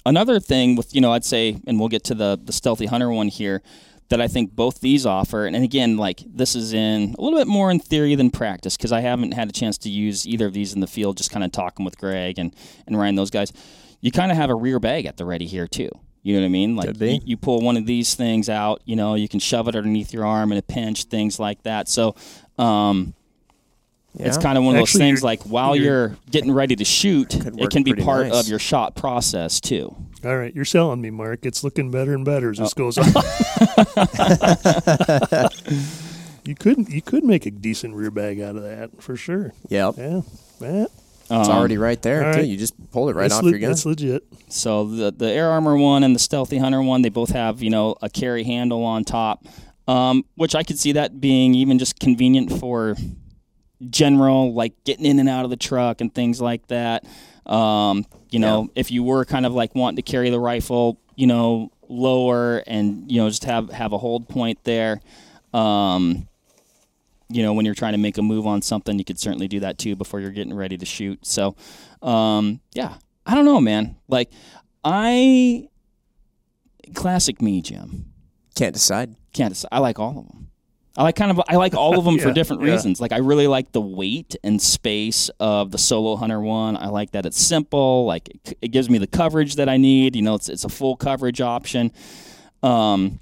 another 0.05 0.39
thing 0.39 0.75
with 0.75 0.93
you 0.93 1.01
know 1.01 1.11
i'd 1.13 1.25
say 1.25 1.59
and 1.67 1.79
we'll 1.79 1.89
get 1.89 2.03
to 2.03 2.15
the 2.15 2.39
the 2.43 2.53
stealthy 2.53 2.85
hunter 2.85 3.09
one 3.09 3.27
here 3.27 3.61
that 4.09 4.19
i 4.19 4.27
think 4.27 4.55
both 4.55 4.81
these 4.81 5.05
offer 5.05 5.45
and, 5.45 5.55
again 5.55 5.97
like 5.97 6.21
this 6.27 6.55
is 6.55 6.73
in 6.73 7.15
a 7.17 7.21
little 7.21 7.39
bit 7.39 7.47
more 7.47 7.71
in 7.71 7.79
theory 7.79 8.15
than 8.15 8.29
practice 8.29 8.75
because 8.75 8.91
i 8.91 9.01
haven't 9.01 9.33
had 9.33 9.49
a 9.49 9.51
chance 9.51 9.77
to 9.77 9.89
use 9.89 10.27
either 10.27 10.45
of 10.47 10.53
these 10.53 10.73
in 10.73 10.79
the 10.79 10.87
field 10.87 11.17
just 11.17 11.31
kind 11.31 11.43
of 11.43 11.51
talking 11.51 11.85
with 11.85 11.97
greg 11.97 12.37
and 12.37 12.55
and 12.87 12.97
ryan 12.97 13.15
those 13.15 13.31
guys. 13.31 13.51
You 14.03 14.11
kind 14.11 14.31
of 14.31 14.37
have 14.37 14.49
a 14.49 14.55
rear 14.55 14.79
bag 14.79 15.05
at 15.05 15.17
the 15.17 15.25
ready 15.25 15.45
here 15.45 15.67
too 15.67 15.89
you 16.23 16.35
know 16.35 16.41
what 16.41 16.45
i 16.45 16.49
mean? 16.49 16.75
Like 16.75 16.99
you, 16.99 17.19
you 17.23 17.37
pull 17.37 17.61
one 17.61 17.77
of 17.77 17.85
these 17.85 18.15
things 18.15 18.49
out 18.49 18.81
you 18.85 18.95
know 18.95 19.15
you 19.15 19.27
can 19.27 19.39
shove 19.39 19.67
it 19.67 19.75
underneath 19.75 20.13
your 20.13 20.25
arm 20.25 20.51
in 20.51 20.57
a 20.57 20.61
pinch 20.61 21.05
things 21.05 21.39
like 21.39 21.63
that. 21.63 21.87
So 21.87 22.15
um 22.57 23.13
it's 24.19 24.37
kind 24.37 24.57
of 24.57 24.63
one 24.63 24.75
of 24.75 24.81
those 24.81 24.93
things 24.93 25.21
you're- 25.21 25.25
like 25.31 25.43
while 25.43 25.75
you're- 25.75 25.85
you're 25.87 26.17
getting 26.29 26.51
ready 26.51 26.75
to 26.75 26.85
shoot, 26.85 27.29
Could 27.29 27.47
it 27.47 27.55
work 27.55 27.71
can 27.71 27.83
be 27.83 27.91
pretty 27.91 28.05
part 28.05 28.27
nice. 28.27 28.41
of 28.43 28.47
your 28.49 28.59
shot 28.59 28.95
process 28.95 29.59
too. 29.59 29.95
All 30.23 30.37
right, 30.37 30.53
you're 30.53 30.65
selling 30.65 31.01
me, 31.01 31.09
Mark. 31.09 31.45
It's 31.45 31.63
looking 31.63 31.89
better 31.91 32.13
and 32.13 32.23
better 32.23 32.51
as 32.51 32.59
Oh. 32.59 32.63
this 32.63 32.73
goes 32.75 32.97
on. 32.97 33.05
you 36.45 36.55
could 36.55 36.89
you 36.89 37.01
could 37.01 37.23
make 37.23 37.45
a 37.45 37.51
decent 37.51 37.93
rear 37.95 38.11
bag 38.11 38.39
out 38.41 38.55
of 38.55 38.63
that 38.63 39.01
for 39.01 39.15
sure. 39.15 39.53
Yep, 39.69 39.95
Yeah, 39.97 40.21
yeah. 40.59 40.83
it's 40.83 41.31
Um, 41.31 41.47
already 41.49 41.77
right 41.77 42.01
there 42.01 42.25
all 42.27 42.33
too. 42.33 42.39
right. 42.39 42.47
You 42.47 42.57
just 42.57 42.73
pull 42.91 43.09
it 43.09 43.15
right 43.15 43.23
that's 43.23 43.35
off 43.35 43.43
le- 43.43 43.51
your 43.51 43.59
gun. 43.59 43.69
That's 43.71 43.85
legit. 43.85 44.23
So 44.49 44.85
the 44.85 45.11
the 45.11 45.31
Air 45.31 45.49
Armor 45.49 45.77
one 45.77 46.03
and 46.03 46.15
the 46.15 46.19
Stealthy 46.19 46.57
Hunter 46.57 46.81
one, 46.81 47.01
they 47.03 47.09
both 47.09 47.29
have 47.31 47.61
you 47.63 47.69
know 47.69 47.95
a 48.01 48.09
carry 48.09 48.43
handle 48.43 48.83
on 48.83 49.03
top, 49.03 49.45
um, 49.87 50.25
which 50.35 50.55
I 50.55 50.63
could 50.63 50.79
see 50.79 50.91
that 50.93 51.21
being 51.21 51.53
even 51.55 51.79
just 51.79 51.99
convenient 51.99 52.51
for 52.59 52.95
general 53.89 54.53
like 54.53 54.73
getting 54.83 55.05
in 55.05 55.19
and 55.19 55.29
out 55.29 55.43
of 55.43 55.49
the 55.49 55.57
truck 55.57 56.01
and 56.01 56.13
things 56.13 56.41
like 56.41 56.67
that. 56.67 57.05
Um, 57.45 58.05
you 58.29 58.39
know, 58.39 58.69
if 58.75 58.91
you 58.91 59.03
were 59.03 59.25
kind 59.25 59.45
of 59.45 59.53
like 59.53 59.75
wanting 59.75 59.97
to 59.97 60.01
carry 60.03 60.29
the 60.29 60.39
rifle, 60.39 60.99
you 61.15 61.27
know, 61.27 61.71
lower 61.89 62.63
and 62.67 63.11
you 63.11 63.21
know 63.21 63.27
just 63.27 63.43
have 63.43 63.69
have 63.71 63.93
a 63.93 63.97
hold 63.97 64.29
point 64.29 64.63
there. 64.63 65.01
Um, 65.53 66.27
you 67.29 67.43
know, 67.43 67.53
when 67.53 67.65
you're 67.65 67.75
trying 67.75 67.93
to 67.93 67.97
make 67.97 68.17
a 68.17 68.21
move 68.21 68.45
on 68.45 68.61
something, 68.61 68.97
you 68.97 69.05
could 69.05 69.19
certainly 69.19 69.47
do 69.47 69.61
that 69.61 69.77
too 69.77 69.95
before 69.95 70.19
you're 70.19 70.31
getting 70.31 70.53
ready 70.53 70.77
to 70.77 70.85
shoot. 70.85 71.25
So, 71.25 71.55
um, 72.01 72.59
yeah, 72.73 72.95
I 73.25 73.35
don't 73.35 73.45
know, 73.45 73.61
man. 73.61 73.95
Like, 74.07 74.31
I 74.83 75.69
classic 76.93 77.41
me, 77.41 77.61
Jim. 77.61 78.11
Can't 78.55 78.73
decide. 78.73 79.15
Can't 79.33 79.53
decide. 79.53 79.69
I 79.71 79.79
like 79.79 79.97
all 79.97 80.19
of 80.19 80.27
them. 80.27 80.50
I 80.97 81.03
like 81.03 81.15
kind 81.15 81.31
of 81.31 81.41
I 81.47 81.55
like 81.55 81.73
all 81.73 81.97
of 81.97 82.05
them 82.05 82.19
for 82.19 82.31
different 82.33 82.63
yeah. 82.63 82.73
reasons. 82.73 82.99
Like 82.99 83.11
I 83.11 83.17
really 83.17 83.47
like 83.47 83.71
the 83.71 83.81
weight 83.81 84.35
and 84.43 84.61
space 84.61 85.29
of 85.39 85.71
the 85.71 85.77
Solo 85.77 86.15
Hunter 86.15 86.41
one. 86.41 86.75
I 86.75 86.87
like 86.87 87.11
that 87.11 87.25
it's 87.25 87.39
simple. 87.39 88.05
Like 88.05 88.29
it, 88.29 88.57
it 88.61 88.67
gives 88.69 88.89
me 88.89 88.97
the 88.97 89.07
coverage 89.07 89.55
that 89.55 89.69
I 89.69 89.77
need. 89.77 90.15
You 90.15 90.21
know, 90.21 90.35
it's 90.35 90.49
it's 90.49 90.65
a 90.65 90.69
full 90.69 90.95
coverage 90.97 91.39
option. 91.39 91.91
Um, 92.61 93.19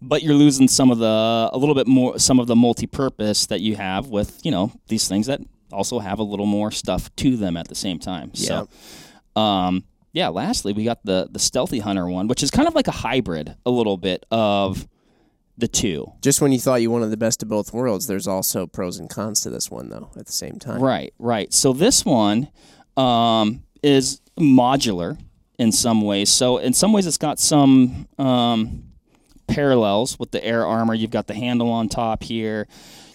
but 0.00 0.22
you're 0.22 0.34
losing 0.34 0.68
some 0.68 0.90
of 0.90 0.98
the 0.98 1.50
a 1.52 1.58
little 1.58 1.74
bit 1.74 1.86
more 1.86 2.18
some 2.18 2.38
of 2.38 2.46
the 2.46 2.56
multi-purpose 2.56 3.46
that 3.46 3.60
you 3.60 3.76
have 3.76 4.08
with 4.08 4.38
you 4.44 4.50
know 4.50 4.72
these 4.88 5.08
things 5.08 5.26
that 5.26 5.40
also 5.72 5.98
have 5.98 6.18
a 6.18 6.22
little 6.22 6.46
more 6.46 6.70
stuff 6.70 7.14
to 7.16 7.36
them 7.36 7.56
at 7.56 7.68
the 7.68 7.74
same 7.74 7.98
time. 7.98 8.32
So, 8.34 8.68
um, 9.34 9.84
yeah, 10.12 10.28
lastly, 10.28 10.72
we 10.72 10.84
got 10.84 11.04
the 11.04 11.28
the 11.30 11.38
Stealthy 11.38 11.80
Hunter 11.80 12.08
one, 12.08 12.28
which 12.28 12.42
is 12.42 12.50
kind 12.50 12.68
of 12.68 12.74
like 12.74 12.88
a 12.88 12.92
hybrid, 12.92 13.56
a 13.66 13.70
little 13.70 13.96
bit 13.96 14.24
of 14.30 14.86
the 15.58 15.68
two. 15.68 16.12
Just 16.20 16.40
when 16.40 16.52
you 16.52 16.58
thought 16.58 16.82
you 16.82 16.90
wanted 16.90 17.10
the 17.10 17.16
best 17.16 17.42
of 17.42 17.48
both 17.48 17.72
worlds, 17.72 18.06
there's 18.06 18.26
also 18.26 18.66
pros 18.66 18.98
and 18.98 19.08
cons 19.08 19.40
to 19.42 19.50
this 19.50 19.70
one, 19.70 19.88
though. 19.88 20.10
At 20.16 20.26
the 20.26 20.32
same 20.32 20.58
time, 20.58 20.82
Right, 20.82 21.14
right. 21.18 21.52
So 21.52 21.72
this 21.72 22.04
one 22.04 22.48
um, 22.96 23.62
is 23.82 24.20
modular 24.38 25.18
in 25.58 25.72
some 25.72 26.02
ways. 26.02 26.30
So 26.30 26.58
in 26.58 26.74
some 26.74 26.92
ways, 26.92 27.06
it's 27.06 27.18
got 27.18 27.38
some 27.38 28.06
um, 28.18 28.84
parallels 29.46 30.18
with 30.18 30.30
the 30.30 30.44
air 30.44 30.66
armor. 30.66 30.94
You've 30.94 31.10
got 31.10 31.26
the 31.26 31.34
handle 31.34 31.70
on 31.70 31.88
top 31.88 32.22
here. 32.22 32.66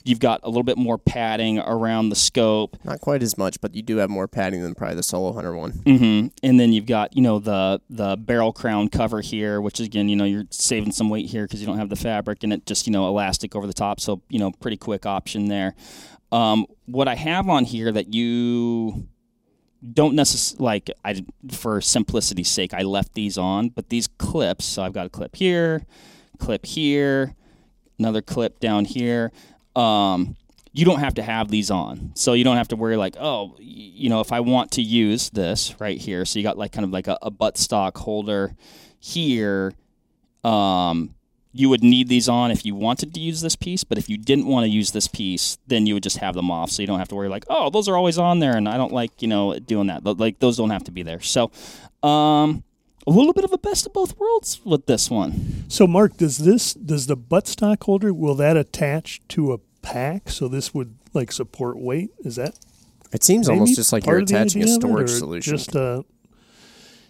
You've 0.03 0.19
got 0.19 0.39
a 0.43 0.47
little 0.47 0.63
bit 0.63 0.77
more 0.77 0.97
padding 0.97 1.59
around 1.59 2.09
the 2.09 2.15
scope. 2.15 2.75
Not 2.83 3.01
quite 3.01 3.21
as 3.21 3.37
much, 3.37 3.61
but 3.61 3.75
you 3.75 3.83
do 3.83 3.97
have 3.97 4.09
more 4.09 4.27
padding 4.27 4.63
than 4.63 4.73
probably 4.73 4.95
the 4.95 5.03
Solo 5.03 5.31
Hunter 5.31 5.55
one. 5.55 5.71
hmm 5.71 6.27
And 6.41 6.59
then 6.59 6.73
you've 6.73 6.87
got 6.87 7.15
you 7.15 7.21
know 7.21 7.39
the 7.39 7.81
the 7.89 8.17
barrel 8.17 8.51
crown 8.51 8.89
cover 8.89 9.21
here, 9.21 9.61
which 9.61 9.79
again 9.79 10.09
you 10.09 10.15
know 10.15 10.25
you're 10.25 10.45
saving 10.49 10.91
some 10.91 11.09
weight 11.09 11.27
here 11.27 11.43
because 11.43 11.61
you 11.61 11.67
don't 11.67 11.77
have 11.77 11.89
the 11.89 11.95
fabric 11.95 12.43
and 12.43 12.51
it 12.51 12.65
just 12.65 12.87
you 12.87 12.93
know 12.93 13.07
elastic 13.07 13.55
over 13.55 13.67
the 13.67 13.73
top, 13.73 13.99
so 13.99 14.21
you 14.29 14.39
know 14.39 14.51
pretty 14.59 14.77
quick 14.77 15.05
option 15.05 15.45
there. 15.49 15.75
Um, 16.31 16.65
what 16.85 17.07
I 17.07 17.15
have 17.15 17.47
on 17.49 17.65
here 17.65 17.91
that 17.91 18.13
you 18.13 19.07
don't 19.93 20.15
necessarily 20.15 20.63
like 20.63 20.89
I 21.03 21.23
for 21.51 21.81
simplicity's 21.81 22.49
sake 22.49 22.73
I 22.73 22.81
left 22.81 23.13
these 23.13 23.37
on, 23.37 23.69
but 23.69 23.89
these 23.89 24.07
clips. 24.07 24.65
So 24.65 24.81
I've 24.81 24.93
got 24.93 25.05
a 25.05 25.09
clip 25.09 25.35
here, 25.35 25.85
clip 26.41 26.65
here, 26.65 27.35
another 27.99 28.21
clip 28.21 28.59
down 28.59 28.83
here. 28.85 29.31
Um, 29.75 30.35
you 30.73 30.85
don't 30.85 30.99
have 30.99 31.13
to 31.15 31.23
have 31.23 31.49
these 31.49 31.69
on, 31.69 32.11
so 32.15 32.33
you 32.33 32.43
don't 32.43 32.57
have 32.57 32.69
to 32.69 32.75
worry 32.75 32.95
like, 32.95 33.15
oh, 33.19 33.55
you 33.59 34.09
know, 34.09 34.21
if 34.21 34.31
I 34.31 34.39
want 34.39 34.71
to 34.71 34.81
use 34.81 35.29
this 35.29 35.75
right 35.79 35.97
here. 35.97 36.25
So 36.25 36.39
you 36.39 36.43
got 36.43 36.57
like 36.57 36.71
kind 36.71 36.85
of 36.85 36.91
like 36.91 37.07
a, 37.07 37.17
a 37.21 37.29
buttstock 37.31 37.97
holder 37.97 38.55
here. 38.99 39.73
Um, 40.43 41.13
you 41.53 41.67
would 41.67 41.83
need 41.83 42.07
these 42.07 42.29
on 42.29 42.49
if 42.51 42.65
you 42.65 42.73
wanted 42.73 43.13
to 43.13 43.19
use 43.19 43.41
this 43.41 43.57
piece, 43.57 43.83
but 43.83 43.97
if 43.97 44.07
you 44.07 44.17
didn't 44.17 44.47
want 44.47 44.63
to 44.63 44.69
use 44.69 44.91
this 44.91 45.09
piece, 45.09 45.57
then 45.67 45.85
you 45.85 45.93
would 45.93 46.03
just 46.03 46.17
have 46.19 46.33
them 46.33 46.49
off, 46.49 46.71
so 46.71 46.81
you 46.81 46.87
don't 46.87 46.99
have 46.99 47.09
to 47.09 47.15
worry 47.15 47.27
like, 47.27 47.43
oh, 47.49 47.69
those 47.69 47.89
are 47.89 47.97
always 47.97 48.17
on 48.17 48.39
there, 48.39 48.55
and 48.55 48.69
I 48.69 48.77
don't 48.77 48.93
like 48.93 49.21
you 49.21 49.27
know 49.27 49.59
doing 49.59 49.87
that. 49.87 50.03
Th- 50.05 50.17
Like 50.17 50.39
those 50.39 50.55
don't 50.55 50.69
have 50.69 50.85
to 50.85 50.91
be 50.91 51.03
there. 51.03 51.19
So, 51.19 51.51
um, 52.01 52.63
a 53.07 53.11
little 53.11 53.33
bit 53.33 53.43
of 53.43 53.51
a 53.53 53.57
best 53.57 53.85
of 53.85 53.93
both 53.93 54.17
worlds 54.17 54.61
with 54.63 54.85
this 54.85 55.09
one. 55.09 55.65
So, 55.69 55.87
Mark, 55.87 56.17
does 56.17 56.37
this 56.39 56.73
does 56.73 57.07
the 57.07 57.17
buttstock 57.17 57.83
holder 57.83 58.13
will 58.13 58.35
that 58.35 58.57
attach 58.57 59.21
to 59.29 59.53
a 59.53 59.57
pack? 59.81 60.29
So 60.29 60.47
this 60.47 60.73
would 60.73 60.95
like 61.13 61.31
support 61.31 61.79
weight? 61.79 62.11
Is 62.19 62.35
that 62.35 62.57
It 63.11 63.23
seems 63.23 63.49
almost 63.49 63.75
just 63.75 63.91
like 63.91 64.05
you're 64.05 64.17
of 64.17 64.23
attaching 64.23 64.61
a 64.61 64.65
idea 64.65 64.75
it, 64.75 64.81
storage 64.81 65.09
solution. 65.09 65.51
Just 65.57 65.75
uh, 65.75 66.03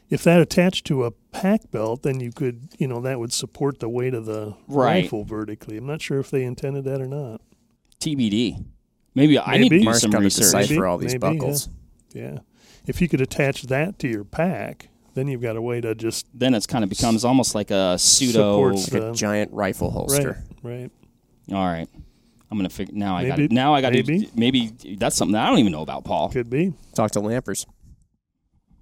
if 0.10 0.24
that 0.24 0.40
attached 0.42 0.86
to 0.88 1.06
a 1.06 1.12
pack 1.12 1.70
belt, 1.72 2.04
then 2.04 2.20
you 2.20 2.32
could 2.32 2.70
you 2.78 2.88
know 2.88 3.02
that 3.02 3.20
would 3.20 3.34
support 3.34 3.80
the 3.80 3.90
weight 3.90 4.14
of 4.14 4.26
the 4.26 4.56
Right. 4.68 5.04
rifle 5.04 5.24
vertically. 5.24 5.78
I'm 5.78 5.86
not 5.88 6.02
sure 6.02 6.20
if 6.20 6.30
they 6.32 6.44
intended 6.44 6.84
that 6.86 7.02
or 7.02 7.08
not. 7.08 7.42
TBD. 8.00 8.64
Maybe, 9.14 9.38
I 9.38 9.58
need 9.58 9.66
to 9.66 9.70
Maybe. 9.72 9.80
do 9.80 9.86
Mark's 9.86 10.02
some 10.02 10.12
got 10.12 10.22
research. 10.22 10.46
decipher 10.46 10.74
Maybe, 10.74 10.86
all 10.86 10.98
these 10.98 11.14
maybe, 11.14 11.26
yeah. 11.28 11.34
buckles. 11.40 11.70
Yeah, 12.14 12.38
if 12.88 13.02
you 13.02 13.08
could 13.10 13.20
attach 13.22 13.64
that 13.64 14.00
to 14.00 14.08
your 14.08 14.24
pack, 14.24 14.88
then 15.14 15.28
you've 15.28 15.42
got 15.42 15.56
a 15.56 15.62
way 15.62 15.82
to 15.82 15.94
just 15.96 16.28
Then 16.34 16.54
it's 16.54 16.66
kind 16.68 16.84
of 16.84 16.90
becomes 16.90 17.26
almost 17.26 17.56
like 17.56 17.72
a 17.72 17.98
pseudo. 17.98 18.60
Like 18.74 18.94
a 18.94 19.12
giant 19.14 19.52
rifle 19.54 19.92
holster. 19.92 20.44
right, 20.64 20.82
right. 20.82 20.92
All 21.56 21.66
right, 21.66 21.88
I'm 22.50 22.58
gonna 22.58 22.70
figure 22.70 22.94
now. 22.96 23.18
I 23.18 23.28
got 23.28 23.40
Maybe- 23.40 23.54
now. 23.54 23.74
I 23.74 23.82
got 23.82 23.94
maybe. 23.94 24.26
to 24.26 24.32
maybe 24.36 24.72
that's 24.98 25.16
something 25.16 25.34
that 25.34 25.44
I 25.46 25.50
don't 25.50 25.60
even 25.60 25.72
know 25.72 25.82
about, 25.82 26.04
Paul. 26.06 26.30
Could 26.30 26.50
be. 26.50 26.74
Talk 26.96 27.12
to 27.12 27.20
Lampers. 27.20 27.66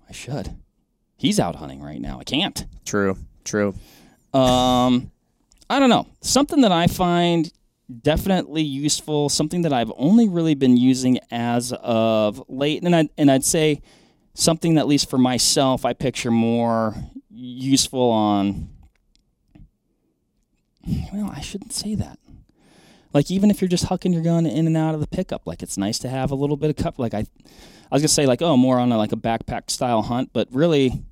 I 0.07 0.11
should. 0.11 0.55
He's 1.17 1.39
out 1.39 1.55
hunting 1.55 1.81
right 1.81 1.99
now. 1.99 2.19
I 2.19 2.23
can't. 2.23 2.65
True. 2.85 3.17
True. 3.43 3.73
Um, 4.33 5.11
I 5.69 5.79
don't 5.79 5.89
know. 5.89 6.07
Something 6.21 6.61
that 6.61 6.71
I 6.71 6.87
find 6.87 7.51
definitely 8.01 8.61
useful. 8.61 9.29
Something 9.29 9.63
that 9.63 9.73
I've 9.73 9.91
only 9.97 10.29
really 10.29 10.53
been 10.55 10.77
using 10.77 11.19
as 11.31 11.73
of 11.73 12.43
late, 12.47 12.83
and 12.83 12.95
I 12.95 13.09
and 13.17 13.31
I'd 13.31 13.43
say 13.43 13.81
something 14.39 14.75
that 14.75 14.81
at 14.81 14.87
least 14.87 15.09
for 15.09 15.17
myself 15.17 15.85
I 15.85 15.93
picture 15.93 16.31
more 16.31 16.95
useful 17.29 18.09
on. 18.09 18.69
Well, 21.13 21.31
I 21.35 21.41
shouldn't 21.41 21.73
say 21.73 21.95
that. 21.95 22.17
Like 23.13 23.29
even 23.31 23.49
if 23.51 23.59
you're 23.61 23.67
just 23.67 23.85
hucking 23.87 24.13
your 24.13 24.21
gun 24.23 24.45
in 24.45 24.67
and 24.67 24.77
out 24.77 24.93
of 24.93 25.01
the 25.01 25.07
pickup, 25.07 25.45
like 25.45 25.61
it's 25.63 25.77
nice 25.77 25.99
to 25.99 26.09
have 26.09 26.31
a 26.31 26.35
little 26.35 26.57
bit 26.57 26.69
of 26.69 26.75
cup. 26.75 26.99
Like 26.99 27.13
I, 27.13 27.19
I 27.19 27.25
was 27.95 28.01
gonna 28.01 28.07
say 28.07 28.25
like 28.25 28.41
oh 28.41 28.55
more 28.55 28.79
on 28.79 28.91
a, 28.91 28.97
like 28.97 29.11
a 29.11 29.17
backpack 29.17 29.69
style 29.69 30.03
hunt, 30.03 30.29
but 30.31 30.47
really, 30.51 31.03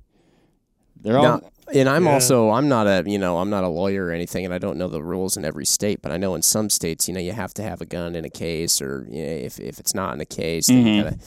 they're 1.00 1.18
all 1.18 1.24
Now, 1.24 1.40
and 1.74 1.88
I'm 1.88 2.04
Yeah. 2.06 2.12
also 2.12 2.50
I'm 2.50 2.68
not 2.68 2.86
a 2.86 3.02
you 3.04 3.18
know 3.18 3.38
I'm 3.38 3.50
not 3.50 3.64
a 3.64 3.68
lawyer 3.68 4.06
or 4.06 4.12
anything, 4.12 4.44
and 4.44 4.54
I 4.54 4.58
don't 4.58 4.78
know 4.78 4.88
the 4.88 5.02
rules 5.02 5.36
in 5.36 5.44
every 5.44 5.66
state. 5.66 6.00
But 6.00 6.12
I 6.12 6.16
know 6.18 6.34
in 6.36 6.42
some 6.42 6.70
states, 6.70 7.08
you 7.08 7.14
know, 7.14 7.20
you 7.20 7.32
have 7.32 7.52
to 7.54 7.62
have 7.62 7.80
a 7.80 7.86
gun 7.86 8.14
in 8.14 8.24
a 8.24 8.30
case, 8.30 8.80
or 8.80 9.06
you 9.10 9.22
know, 9.24 9.30
if 9.30 9.58
if 9.58 9.78
it's 9.80 9.94
not 9.94 10.14
in 10.14 10.20
a 10.20 10.26
case, 10.26 10.68
then 10.68 10.86
you 10.86 11.02
Mhm. 11.02 11.04
gotta 11.04 11.18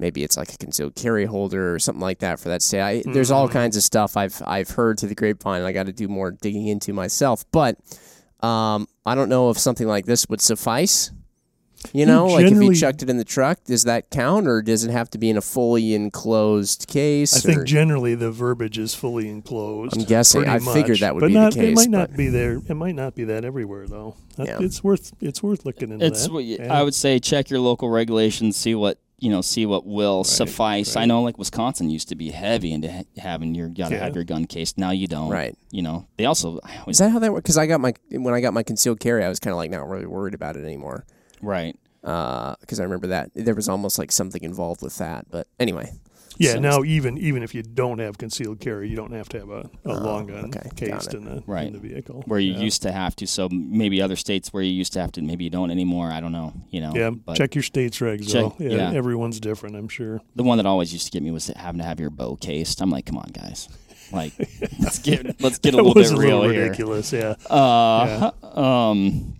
maybe 0.00 0.24
it's 0.24 0.36
like 0.36 0.52
a 0.52 0.56
concealed 0.56 0.94
carry 0.96 1.26
holder 1.26 1.74
or 1.74 1.78
something 1.78 2.00
like 2.00 2.18
that 2.20 2.40
for 2.40 2.48
that 2.48 2.62
state. 2.62 2.80
I, 2.80 3.02
There's 3.04 3.30
all 3.30 3.48
kinds 3.48 3.76
of 3.76 3.82
stuff 3.82 4.16
I've 4.16 4.42
I've 4.46 4.70
heard 4.70 4.98
to 4.98 5.06
the 5.06 5.14
grapevine. 5.14 5.58
and 5.58 5.66
I 5.66 5.72
got 5.72 5.86
to 5.86 5.92
do 5.92 6.08
more 6.08 6.30
digging 6.32 6.66
into 6.66 6.92
myself, 6.92 7.44
but 7.52 7.76
um, 8.40 8.88
I 9.06 9.14
don't 9.14 9.28
know 9.28 9.50
if 9.50 9.58
something 9.58 9.86
like 9.86 10.06
this 10.06 10.26
would 10.28 10.40
suffice. 10.40 11.10
You 11.94 12.04
know, 12.04 12.26
like 12.26 12.44
if 12.44 12.52
you 12.62 12.74
chucked 12.74 13.02
it 13.02 13.08
in 13.08 13.16
the 13.16 13.24
truck, 13.24 13.64
does 13.64 13.84
that 13.84 14.10
count, 14.10 14.46
or 14.46 14.60
does 14.60 14.84
it 14.84 14.90
have 14.90 15.08
to 15.10 15.18
be 15.18 15.30
in 15.30 15.38
a 15.38 15.40
fully 15.40 15.94
enclosed 15.94 16.86
case? 16.88 17.34
I 17.34 17.40
think 17.40 17.60
or- 17.60 17.64
generally 17.64 18.14
the 18.14 18.30
verbiage 18.30 18.76
is 18.76 18.94
fully 18.94 19.30
enclosed. 19.30 19.96
I'm 19.96 20.04
guessing. 20.04 20.42
pretty 20.42 20.56
I 20.56 20.58
figured 20.74 20.88
much. 20.90 21.00
that 21.00 21.14
would 21.14 21.20
but 21.22 21.28
be 21.28 21.32
the 21.34 21.50
case, 21.50 21.56
It 21.56 21.74
might 21.76 21.90
but- 21.90 22.10
not 22.10 22.16
be 22.18 22.28
there. 22.28 22.60
It 22.68 22.74
might 22.74 22.94
not 22.94 23.14
be 23.14 23.24
that 23.24 23.46
everywhere 23.46 23.86
though. 23.88 24.14
That- 24.36 24.48
Yeah. 24.48 24.58
It's 24.60 24.84
worth 24.84 25.12
it's 25.22 25.42
worth 25.42 25.64
looking 25.64 25.90
into 25.90 26.04
it's 26.04 26.24
that. 26.24 26.32
what 26.32 26.44
y- 26.44 26.58
Yeah. 26.60 26.70
I 26.78 26.82
would 26.82 26.94
say 26.94 27.18
check 27.18 27.48
your 27.48 27.60
local 27.60 27.88
regulations, 27.88 28.58
see 28.58 28.74
what 28.74 28.98
you 29.20 29.30
know, 29.30 29.40
see 29.42 29.66
what 29.66 29.86
will 29.86 30.24
suffice. 30.24 30.96
I 30.96 31.04
know 31.04 31.22
like 31.22 31.38
Wisconsin 31.38 31.90
used 31.90 32.08
to 32.08 32.14
be 32.16 32.30
heavy 32.30 32.72
into 32.72 32.90
ha- 32.90 33.04
having 33.18 33.54
your 33.54 33.68
got 33.68 33.90
to 33.90 33.94
Yeah. 33.94 34.04
have 34.04 34.14
your 34.14 34.24
gun 34.24 34.46
cased. 34.46 34.78
Now 34.78 34.90
you 34.90 35.06
don't. 35.06 35.28
Right. 35.30 35.54
You 35.70 35.82
know, 35.82 36.06
they 36.16 36.24
also 36.24 36.58
I 36.64 36.82
Is 36.88 36.98
that 36.98 37.10
how 37.10 37.18
that 37.20 37.30
works? 37.32 37.42
Because 37.42 37.58
I 37.58 37.66
got 37.66 37.80
my 37.80 37.92
when 38.10 38.34
I 38.34 38.40
got 38.40 38.54
my 38.54 38.62
concealed 38.62 38.98
carry, 38.98 39.22
I 39.24 39.28
was 39.28 39.38
kind 39.38 39.52
of 39.52 39.58
like 39.58 39.70
not 39.70 39.88
really 39.88 40.06
worried 40.06 40.34
about 40.34 40.56
it 40.56 40.64
anymore. 40.64 41.04
right. 41.42 41.76
Uh, 42.02 42.54
because 42.62 42.80
I 42.80 42.84
remember 42.84 43.08
that 43.08 43.30
there 43.34 43.54
was 43.54 43.68
almost 43.68 43.98
like 43.98 44.10
something 44.10 44.42
involved 44.42 44.80
with 44.80 44.96
that. 44.96 45.26
But 45.30 45.46
anyway, 45.58 45.92
yeah. 46.40 46.54
so- 46.54 46.58
now 46.60 46.82
even 46.82 47.16
even 47.18 47.42
if 47.44 47.54
you 47.54 47.62
don't 47.62 47.98
have 48.00 48.18
concealed 48.18 48.58
carry, 48.58 48.88
you 48.88 48.96
don't 48.96 49.12
have 49.12 49.28
to 49.30 49.38
have 49.38 49.48
a, 49.50 49.60
a 49.84 49.90
Oh, 49.90 49.92
long 49.98 50.26
gun 50.26 50.46
okay, 50.46 50.68
cased 50.74 51.14
in 51.14 51.24
the 51.24 51.42
Right. 51.46 51.66
in 51.68 51.72
the 51.74 51.78
vehicle. 51.78 52.24
Where 52.26 52.40
you 52.40 52.54
yeah. 52.54 52.60
used 52.60 52.82
to 52.82 52.90
have 52.92 53.14
to, 53.16 53.26
so 53.26 53.48
maybe 53.50 54.02
other 54.02 54.16
states 54.16 54.52
where 54.52 54.62
you 54.62 54.72
used 54.72 54.92
to 54.94 55.00
have 55.00 55.12
to, 55.12 55.22
maybe 55.22 55.44
you 55.44 55.50
don't 55.50 55.70
anymore. 55.70 56.10
I 56.10 56.20
don't 56.20 56.32
know. 56.32 56.52
You 56.70 56.80
know. 56.80 56.92
yeah, 56.94 57.10
But 57.10 57.36
check 57.36 57.54
your 57.54 57.62
state's 57.62 57.98
regs 58.00 58.24
Check- 58.32 58.32
though. 58.32 58.56
Yeah, 58.58 58.90
yeah. 58.90 58.92
everyone's 58.92 59.38
different, 59.38 59.76
I'm 59.76 59.88
sure. 59.88 60.20
the 60.34 60.42
one 60.42 60.56
that 60.58 60.66
always 60.66 60.92
used 60.92 61.06
to 61.06 61.12
get 61.12 61.22
me 61.22 61.30
was 61.30 61.46
having 61.48 61.78
to 61.80 61.84
have 61.84 62.00
your 62.00 62.10
bow 62.10 62.36
cased. 62.36 62.80
I'm 62.82 62.90
like, 62.90 63.06
come 63.06 63.18
on, 63.18 63.30
guys. 63.32 63.68
Like, 64.12 64.32
let's 64.80 64.98
get 64.98 65.40
let's 65.40 65.58
get 65.58 65.74
a 65.74 65.76
that 65.76 65.82
little 65.84 65.94
was 65.94 66.10
bit 66.10 66.18
a 66.18 66.20
real 66.20 66.38
little 66.40 66.52
here. 66.52 66.64
ridiculous. 66.64 67.12
Yeah. 67.12 67.34
Uh, 67.48 68.30
um. 68.42 69.36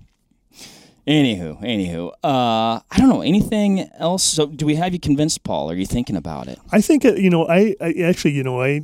Anywho, 1.10 1.60
anywho, 1.60 2.10
uh, 2.22 2.78
I 2.88 2.96
don't 2.96 3.08
know 3.08 3.20
anything 3.20 3.80
else. 3.98 4.22
So, 4.22 4.46
do 4.46 4.64
we 4.64 4.76
have 4.76 4.92
you 4.92 5.00
convinced, 5.00 5.42
Paul? 5.42 5.68
Are 5.68 5.74
you 5.74 5.84
thinking 5.84 6.14
about 6.14 6.46
it? 6.46 6.60
I 6.70 6.80
think 6.80 7.04
uh, 7.04 7.14
you 7.14 7.28
know. 7.30 7.48
I, 7.48 7.74
I 7.80 7.94
actually, 8.04 8.30
you 8.30 8.44
know, 8.44 8.62
I 8.62 8.82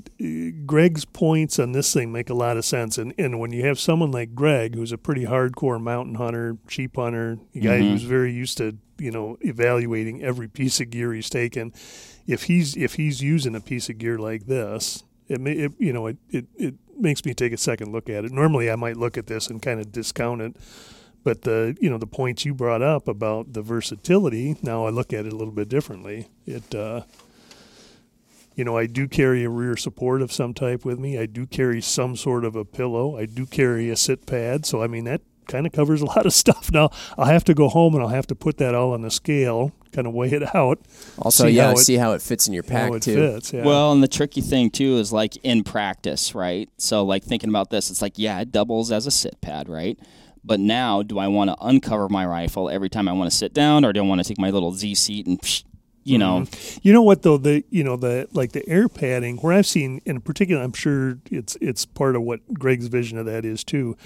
Greg's 0.66 1.04
points 1.04 1.60
on 1.60 1.70
this 1.70 1.92
thing 1.94 2.10
make 2.10 2.28
a 2.28 2.34
lot 2.34 2.56
of 2.56 2.64
sense. 2.64 2.98
And 2.98 3.14
and 3.16 3.38
when 3.38 3.52
you 3.52 3.64
have 3.66 3.78
someone 3.78 4.10
like 4.10 4.34
Greg, 4.34 4.74
who's 4.74 4.90
a 4.90 4.98
pretty 4.98 5.24
hardcore 5.26 5.80
mountain 5.80 6.16
hunter, 6.16 6.56
sheep 6.66 6.96
hunter, 6.96 7.38
a 7.54 7.60
guy 7.60 7.78
Mhm. 7.78 7.90
who's 7.92 8.02
very 8.02 8.32
used 8.32 8.58
to 8.58 8.76
you 8.98 9.12
know 9.12 9.36
evaluating 9.42 10.24
every 10.24 10.48
piece 10.48 10.80
of 10.80 10.90
gear 10.90 11.12
he's 11.12 11.30
taken, 11.30 11.72
if 12.26 12.44
he's 12.44 12.76
if 12.76 12.94
he's 12.94 13.20
using 13.22 13.54
a 13.54 13.60
piece 13.60 13.88
of 13.88 13.98
gear 13.98 14.18
like 14.18 14.46
this, 14.46 15.04
it 15.28 15.40
may 15.40 15.52
it, 15.52 15.72
you 15.78 15.92
know 15.92 16.08
it, 16.08 16.16
it 16.30 16.46
it 16.56 16.74
makes 16.98 17.24
me 17.24 17.34
take 17.34 17.52
a 17.52 17.56
second 17.56 17.92
look 17.92 18.10
at 18.10 18.24
it. 18.24 18.32
Normally, 18.32 18.68
I 18.68 18.74
might 18.74 18.96
look 18.96 19.16
at 19.16 19.28
this 19.28 19.46
and 19.46 19.62
kind 19.62 19.78
of 19.78 19.92
discount 19.92 20.40
it. 20.42 20.56
But 21.26 21.42
the 21.42 21.76
you 21.80 21.90
know 21.90 21.98
the 21.98 22.06
points 22.06 22.44
you 22.44 22.54
brought 22.54 22.82
up 22.82 23.08
about 23.08 23.52
the 23.52 23.60
versatility, 23.60 24.54
now 24.62 24.86
I 24.86 24.90
look 24.90 25.12
at 25.12 25.26
it 25.26 25.32
a 25.32 25.36
little 25.36 25.52
bit 25.52 25.68
differently. 25.68 26.28
It 26.46 26.72
uh, 26.72 27.00
you 28.54 28.64
know, 28.64 28.76
I 28.76 28.86
do 28.86 29.08
carry 29.08 29.42
a 29.44 29.50
rear 29.50 29.76
support 29.76 30.22
of 30.22 30.30
some 30.32 30.54
type 30.54 30.84
with 30.84 30.98
me. 31.00 31.18
I 31.18 31.26
do 31.26 31.44
carry 31.44 31.80
some 31.82 32.14
sort 32.14 32.44
of 32.44 32.54
a 32.54 32.64
pillow. 32.64 33.18
I 33.18 33.26
do 33.26 33.44
carry 33.44 33.90
a 33.90 33.96
sit 33.96 34.24
pad. 34.24 34.64
So, 34.64 34.82
I 34.82 34.86
mean, 34.86 35.02
that 35.04 35.20
kind 35.48 35.66
of 35.66 35.72
covers 35.72 36.00
a 36.00 36.04
lot 36.14 36.24
of 36.26 36.32
stuff. 36.32 36.70
Now, 36.72 36.90
I'll 37.18 37.26
have 37.26 37.44
to 37.44 37.54
go 37.54 37.68
home 37.68 37.94
and 37.94 38.02
I'll 38.02 38.08
have 38.08 38.26
to 38.28 38.34
put 38.36 38.56
that 38.58 38.74
all 38.74 38.92
on 38.94 39.02
the 39.02 39.10
scale, 39.10 39.72
kind 39.92 40.06
of 40.06 40.14
weigh 40.14 40.30
it 40.30 40.54
out, 40.54 40.78
also 41.18 41.44
See 41.44 41.50
yeah, 41.50 41.64
how 41.66 41.72
it- 41.72 41.78
see 41.78 41.96
how 41.96 42.12
it 42.12 42.22
fits 42.22 42.46
in 42.46 42.54
your 42.54 42.62
pack 42.62 42.88
how 42.88 42.94
it 42.94 43.02
too. 43.02 43.14
fits. 43.16 43.52
Yeah. 43.52 43.64
Well, 43.64 43.92
and 43.92 44.02
the 44.02 44.08
tricky 44.08 44.40
thing 44.42 44.70
too 44.70 44.96
is 44.96 45.12
like 45.12 45.36
in 45.42 45.62
practice, 45.64 46.34
right? 46.34 46.70
So, 46.78 47.04
like 47.04 47.24
thinking 47.24 47.50
about 47.50 47.68
this, 47.70 47.90
it's 47.90 48.00
like, 48.00 48.14
yeah, 48.16 48.40
it 48.40 48.52
doubles 48.52 48.90
as 48.92 49.06
a 49.06 49.10
sit 49.10 49.40
pad, 49.42 49.68
right? 49.68 49.98
But 50.46 50.60
now, 50.60 51.02
do 51.02 51.18
I 51.18 51.26
want 51.26 51.50
to 51.50 51.56
uncover 51.60 52.08
my 52.08 52.24
rifle 52.24 52.70
every 52.70 52.88
time 52.88 53.08
I 53.08 53.12
want 53.12 53.28
to 53.30 53.36
sit 53.36 53.52
down, 53.52 53.84
or 53.84 53.92
do 53.92 54.00
I 54.00 54.06
want 54.06 54.22
to 54.22 54.28
take 54.28 54.38
my 54.38 54.50
little 54.50 54.72
Z 54.72 54.94
seat 54.94 55.26
and 55.26 55.40
psh, 55.40 55.64
you 56.06 56.18
know, 56.18 56.42
mm-hmm. 56.42 56.78
You 56.84 56.92
know 56.92 57.02
what 57.02 57.22
though 57.22 57.36
the 57.36 57.64
you 57.68 57.82
know 57.82 57.96
the 57.96 58.28
like 58.32 58.52
the 58.52 58.66
air 58.68 58.88
padding 58.88 59.38
where 59.38 59.52
I've 59.52 59.66
seen 59.66 60.00
in 60.06 60.20
particular 60.20 60.62
I'm 60.62 60.72
sure 60.72 61.18
it's 61.32 61.56
it's 61.60 61.84
part 61.84 62.14
of 62.14 62.22
what 62.22 62.54
Greg's 62.54 62.86
vision 62.86 63.18
of 63.18 63.26
that 63.26 63.44
is 63.44 63.64
too. 63.64 63.96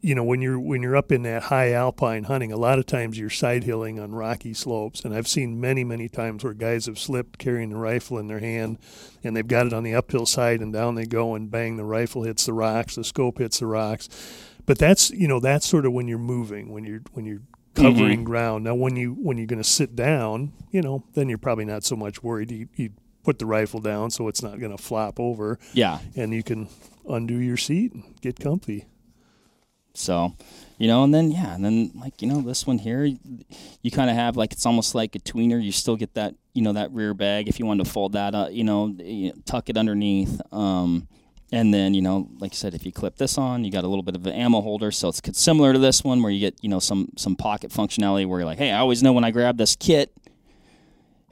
You 0.00 0.16
know 0.16 0.24
when 0.24 0.42
you're 0.42 0.58
when 0.58 0.82
you're 0.82 0.96
up 0.96 1.12
in 1.12 1.22
that 1.22 1.44
high 1.44 1.72
alpine 1.72 2.24
hunting, 2.24 2.50
a 2.50 2.56
lot 2.56 2.80
of 2.80 2.86
times 2.86 3.16
you're 3.16 3.30
side 3.30 3.62
hilling 3.62 4.00
on 4.00 4.12
rocky 4.12 4.52
slopes, 4.52 5.04
and 5.04 5.14
I've 5.14 5.28
seen 5.28 5.60
many 5.60 5.84
many 5.84 6.08
times 6.08 6.42
where 6.42 6.52
guys 6.52 6.86
have 6.86 6.98
slipped 6.98 7.38
carrying 7.38 7.70
the 7.70 7.76
rifle 7.76 8.18
in 8.18 8.26
their 8.26 8.40
hand, 8.40 8.78
and 9.22 9.36
they've 9.36 9.46
got 9.46 9.66
it 9.68 9.72
on 9.72 9.84
the 9.84 9.94
uphill 9.94 10.26
side, 10.26 10.60
and 10.60 10.72
down 10.72 10.96
they 10.96 11.06
go, 11.06 11.36
and 11.36 11.48
bang, 11.48 11.76
the 11.76 11.84
rifle 11.84 12.24
hits 12.24 12.44
the 12.44 12.52
rocks, 12.52 12.96
the 12.96 13.04
scope 13.04 13.38
hits 13.38 13.60
the 13.60 13.66
rocks. 13.66 14.08
But 14.70 14.78
that's 14.78 15.10
you 15.10 15.26
know 15.26 15.40
that's 15.40 15.66
sort 15.66 15.84
of 15.84 15.92
when 15.92 16.06
you're 16.06 16.16
moving, 16.16 16.72
when 16.72 16.84
you're 16.84 17.00
when 17.12 17.24
you're 17.24 17.42
covering 17.74 18.22
ground. 18.22 18.62
Now, 18.62 18.76
when 18.76 18.94
you 18.94 19.14
when 19.14 19.36
you're 19.36 19.48
going 19.48 19.60
to 19.60 19.68
sit 19.68 19.96
down, 19.96 20.52
you 20.70 20.80
know, 20.80 21.02
then 21.14 21.28
you're 21.28 21.38
probably 21.38 21.64
not 21.64 21.82
so 21.82 21.96
much 21.96 22.22
worried. 22.22 22.52
You, 22.52 22.68
you 22.76 22.90
put 23.24 23.40
the 23.40 23.46
rifle 23.46 23.80
down 23.80 24.12
so 24.12 24.28
it's 24.28 24.44
not 24.44 24.60
going 24.60 24.70
to 24.70 24.80
flop 24.80 25.18
over, 25.18 25.58
yeah. 25.72 25.98
and 26.14 26.32
you 26.32 26.44
can 26.44 26.68
undo 27.08 27.34
your 27.34 27.56
seat 27.56 27.94
and 27.94 28.14
get 28.20 28.38
comfy. 28.38 28.86
So, 29.92 30.36
you 30.78 30.86
know, 30.86 31.02
and 31.02 31.12
then 31.12 31.32
yeah, 31.32 31.52
and 31.52 31.64
then 31.64 31.90
like 31.96 32.22
you 32.22 32.28
know 32.28 32.40
this 32.40 32.64
one 32.64 32.78
here, 32.78 33.04
you, 33.04 33.18
you 33.82 33.90
kind 33.90 34.08
of 34.08 34.14
have 34.14 34.36
like 34.36 34.52
it's 34.52 34.66
almost 34.66 34.94
like 34.94 35.16
a 35.16 35.18
tweener. 35.18 35.60
You 35.60 35.72
still 35.72 35.96
get 35.96 36.14
that 36.14 36.36
you 36.54 36.62
know 36.62 36.74
that 36.74 36.92
rear 36.92 37.12
bag 37.12 37.48
if 37.48 37.58
you 37.58 37.66
want 37.66 37.84
to 37.84 37.90
fold 37.90 38.12
that 38.12 38.36
up, 38.36 38.52
you 38.52 38.62
know, 38.62 38.94
tuck 39.46 39.68
it 39.68 39.76
underneath. 39.76 40.40
Um, 40.52 41.08
and 41.52 41.72
then 41.74 41.94
you 41.94 42.02
know, 42.02 42.28
like 42.38 42.52
I 42.52 42.54
said, 42.54 42.74
if 42.74 42.84
you 42.86 42.92
clip 42.92 43.16
this 43.16 43.36
on, 43.38 43.64
you 43.64 43.70
got 43.70 43.84
a 43.84 43.88
little 43.88 44.02
bit 44.02 44.14
of 44.16 44.26
an 44.26 44.32
ammo 44.32 44.60
holder, 44.60 44.90
so 44.90 45.08
it's 45.08 45.20
similar 45.38 45.72
to 45.72 45.78
this 45.78 46.04
one 46.04 46.22
where 46.22 46.30
you 46.32 46.40
get 46.40 46.56
you 46.62 46.68
know 46.68 46.78
some 46.78 47.08
some 47.16 47.36
pocket 47.36 47.70
functionality 47.70 48.26
where 48.26 48.40
you're 48.40 48.46
like, 48.46 48.58
hey, 48.58 48.70
I 48.70 48.78
always 48.78 49.02
know 49.02 49.12
when 49.12 49.24
I 49.24 49.30
grab 49.30 49.56
this 49.56 49.76
kit. 49.76 50.12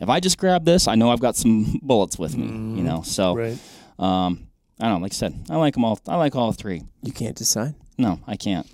If 0.00 0.08
I 0.08 0.20
just 0.20 0.38
grab 0.38 0.64
this, 0.64 0.86
I 0.86 0.94
know 0.94 1.10
I've 1.10 1.20
got 1.20 1.34
some 1.36 1.80
bullets 1.82 2.18
with 2.18 2.36
me, 2.36 2.46
you 2.46 2.84
know. 2.84 3.02
So, 3.02 3.34
Right. 3.36 3.58
um, 3.98 4.46
I 4.80 4.84
don't 4.88 4.98
know. 4.98 5.02
Like 5.02 5.12
I 5.12 5.16
said, 5.16 5.34
I 5.50 5.56
like 5.56 5.74
them 5.74 5.84
all. 5.84 5.98
I 6.06 6.14
like 6.16 6.36
all 6.36 6.52
three. 6.52 6.82
You 7.02 7.12
can't 7.12 7.36
decide. 7.36 7.74
No, 7.96 8.20
I 8.28 8.36
can't. 8.36 8.64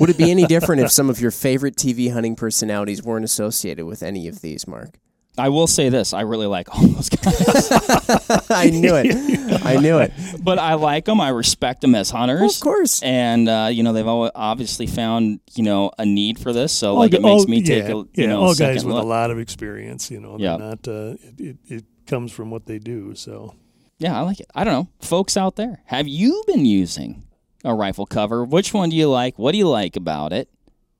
Would 0.00 0.10
it 0.10 0.18
be 0.18 0.30
any 0.30 0.44
different 0.54 0.82
if 0.82 0.92
some 0.92 1.08
of 1.08 1.18
your 1.18 1.30
favorite 1.30 1.76
TV 1.76 2.12
hunting 2.12 2.36
personalities 2.36 3.02
weren't 3.02 3.24
associated 3.24 3.86
with 3.86 4.02
any 4.02 4.28
of 4.28 4.42
these, 4.42 4.68
Mark? 4.68 4.98
I 5.38 5.48
will 5.50 5.66
say 5.66 5.88
this: 5.90 6.12
I 6.12 6.22
really 6.22 6.46
like 6.46 6.74
all 6.74 6.86
those 6.86 7.08
guys, 7.08 7.70
I 8.50 8.70
knew 8.70 8.94
it. 8.96 9.64
I 9.64 9.76
knew 9.76 9.98
it. 9.98 10.12
but 10.42 10.58
I 10.58 10.74
like 10.74 11.04
them. 11.04 11.20
I 11.20 11.28
respect 11.28 11.80
them 11.82 11.94
as 11.94 12.10
hunters, 12.10 12.56
Of 12.56 12.62
course. 12.62 13.02
and 13.02 13.48
uh, 13.48 13.68
you 13.70 13.82
know 13.82 13.92
they've 13.92 14.06
obviously 14.06 14.86
found 14.86 15.40
you 15.54 15.62
know 15.64 15.90
a 15.98 16.06
need 16.06 16.38
for 16.38 16.52
this. 16.52 16.72
So 16.72 16.92
All 16.92 16.98
like 16.98 17.10
gu- 17.10 17.18
it 17.18 17.22
makes 17.22 17.42
all- 17.42 17.48
me 17.48 17.62
take 17.62 17.84
yeah, 17.84 17.90
a 17.92 17.96
you 17.96 18.08
yeah, 18.14 18.26
know 18.26 18.40
all 18.42 18.54
second 18.54 18.74
guys 18.76 18.84
with 18.84 18.94
look. 18.94 19.04
a 19.04 19.06
lot 19.06 19.30
of 19.30 19.38
experience. 19.38 20.10
You 20.10 20.20
know, 20.20 20.36
Yeah. 20.38 20.56
they're 20.56 20.68
not. 20.68 20.88
Uh, 20.88 21.16
it, 21.20 21.34
it, 21.38 21.56
it 21.66 21.84
comes 22.06 22.32
from 22.32 22.50
what 22.50 22.66
they 22.66 22.78
do. 22.78 23.14
So 23.14 23.54
Yeah, 23.98 24.16
I 24.18 24.22
like 24.22 24.40
it. 24.40 24.46
I 24.54 24.64
don't 24.64 24.72
know, 24.72 24.88
folks 25.00 25.36
out 25.36 25.56
there, 25.56 25.82
have 25.86 26.06
you 26.08 26.44
been 26.46 26.64
using 26.64 27.24
a 27.64 27.74
rifle 27.74 28.06
cover? 28.06 28.44
Which 28.44 28.72
one 28.72 28.90
do 28.90 28.96
you 28.96 29.08
like? 29.10 29.38
What 29.38 29.52
do 29.52 29.58
you 29.58 29.68
like 29.68 29.96
about 29.96 30.32
it? 30.32 30.48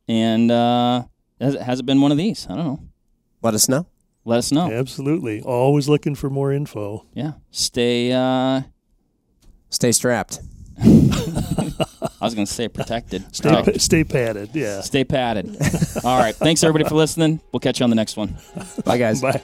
And 0.08 0.50
uh, 0.50 1.04
has, 1.40 1.54
it- 1.54 1.62
has 1.62 1.80
it 1.80 1.86
been 1.86 2.00
one 2.00 2.12
of 2.12 2.18
these? 2.18 2.46
I 2.50 2.56
don't 2.56 2.64
know. 2.66 2.80
Let 3.42 3.54
us 3.54 3.68
know. 3.68 3.86
Let 4.26 4.38
us 4.38 4.50
know. 4.52 4.70
absolutely, 4.70 5.40
always 5.40 5.88
looking 5.88 6.14
for 6.16 6.28
more 6.28 6.52
info. 6.52 7.06
Yeah, 7.14 7.32
stay. 7.50 8.12
Uh, 8.12 8.62
Stay 9.70 9.92
strapped. 9.92 10.40
I 10.80 12.24
was 12.24 12.34
going 12.34 12.46
to 12.46 12.52
say 12.52 12.68
protected. 12.68 13.24
Stay 13.34 13.48
Protect- 13.50 13.72
pa- 13.76 13.78
stay 13.78 14.04
padded. 14.04 14.50
Yeah. 14.54 14.80
Stay 14.80 15.04
padded. 15.04 15.48
All 16.04 16.18
right. 16.18 16.34
Thanks 16.34 16.62
everybody 16.62 16.88
for 16.88 16.94
listening. 16.94 17.40
We'll 17.52 17.60
catch 17.60 17.80
you 17.80 17.84
on 17.84 17.90
the 17.90 17.96
next 17.96 18.16
one. 18.16 18.36
Bye, 18.84 18.96
guys. 18.98 19.20
Bye. 19.20 19.42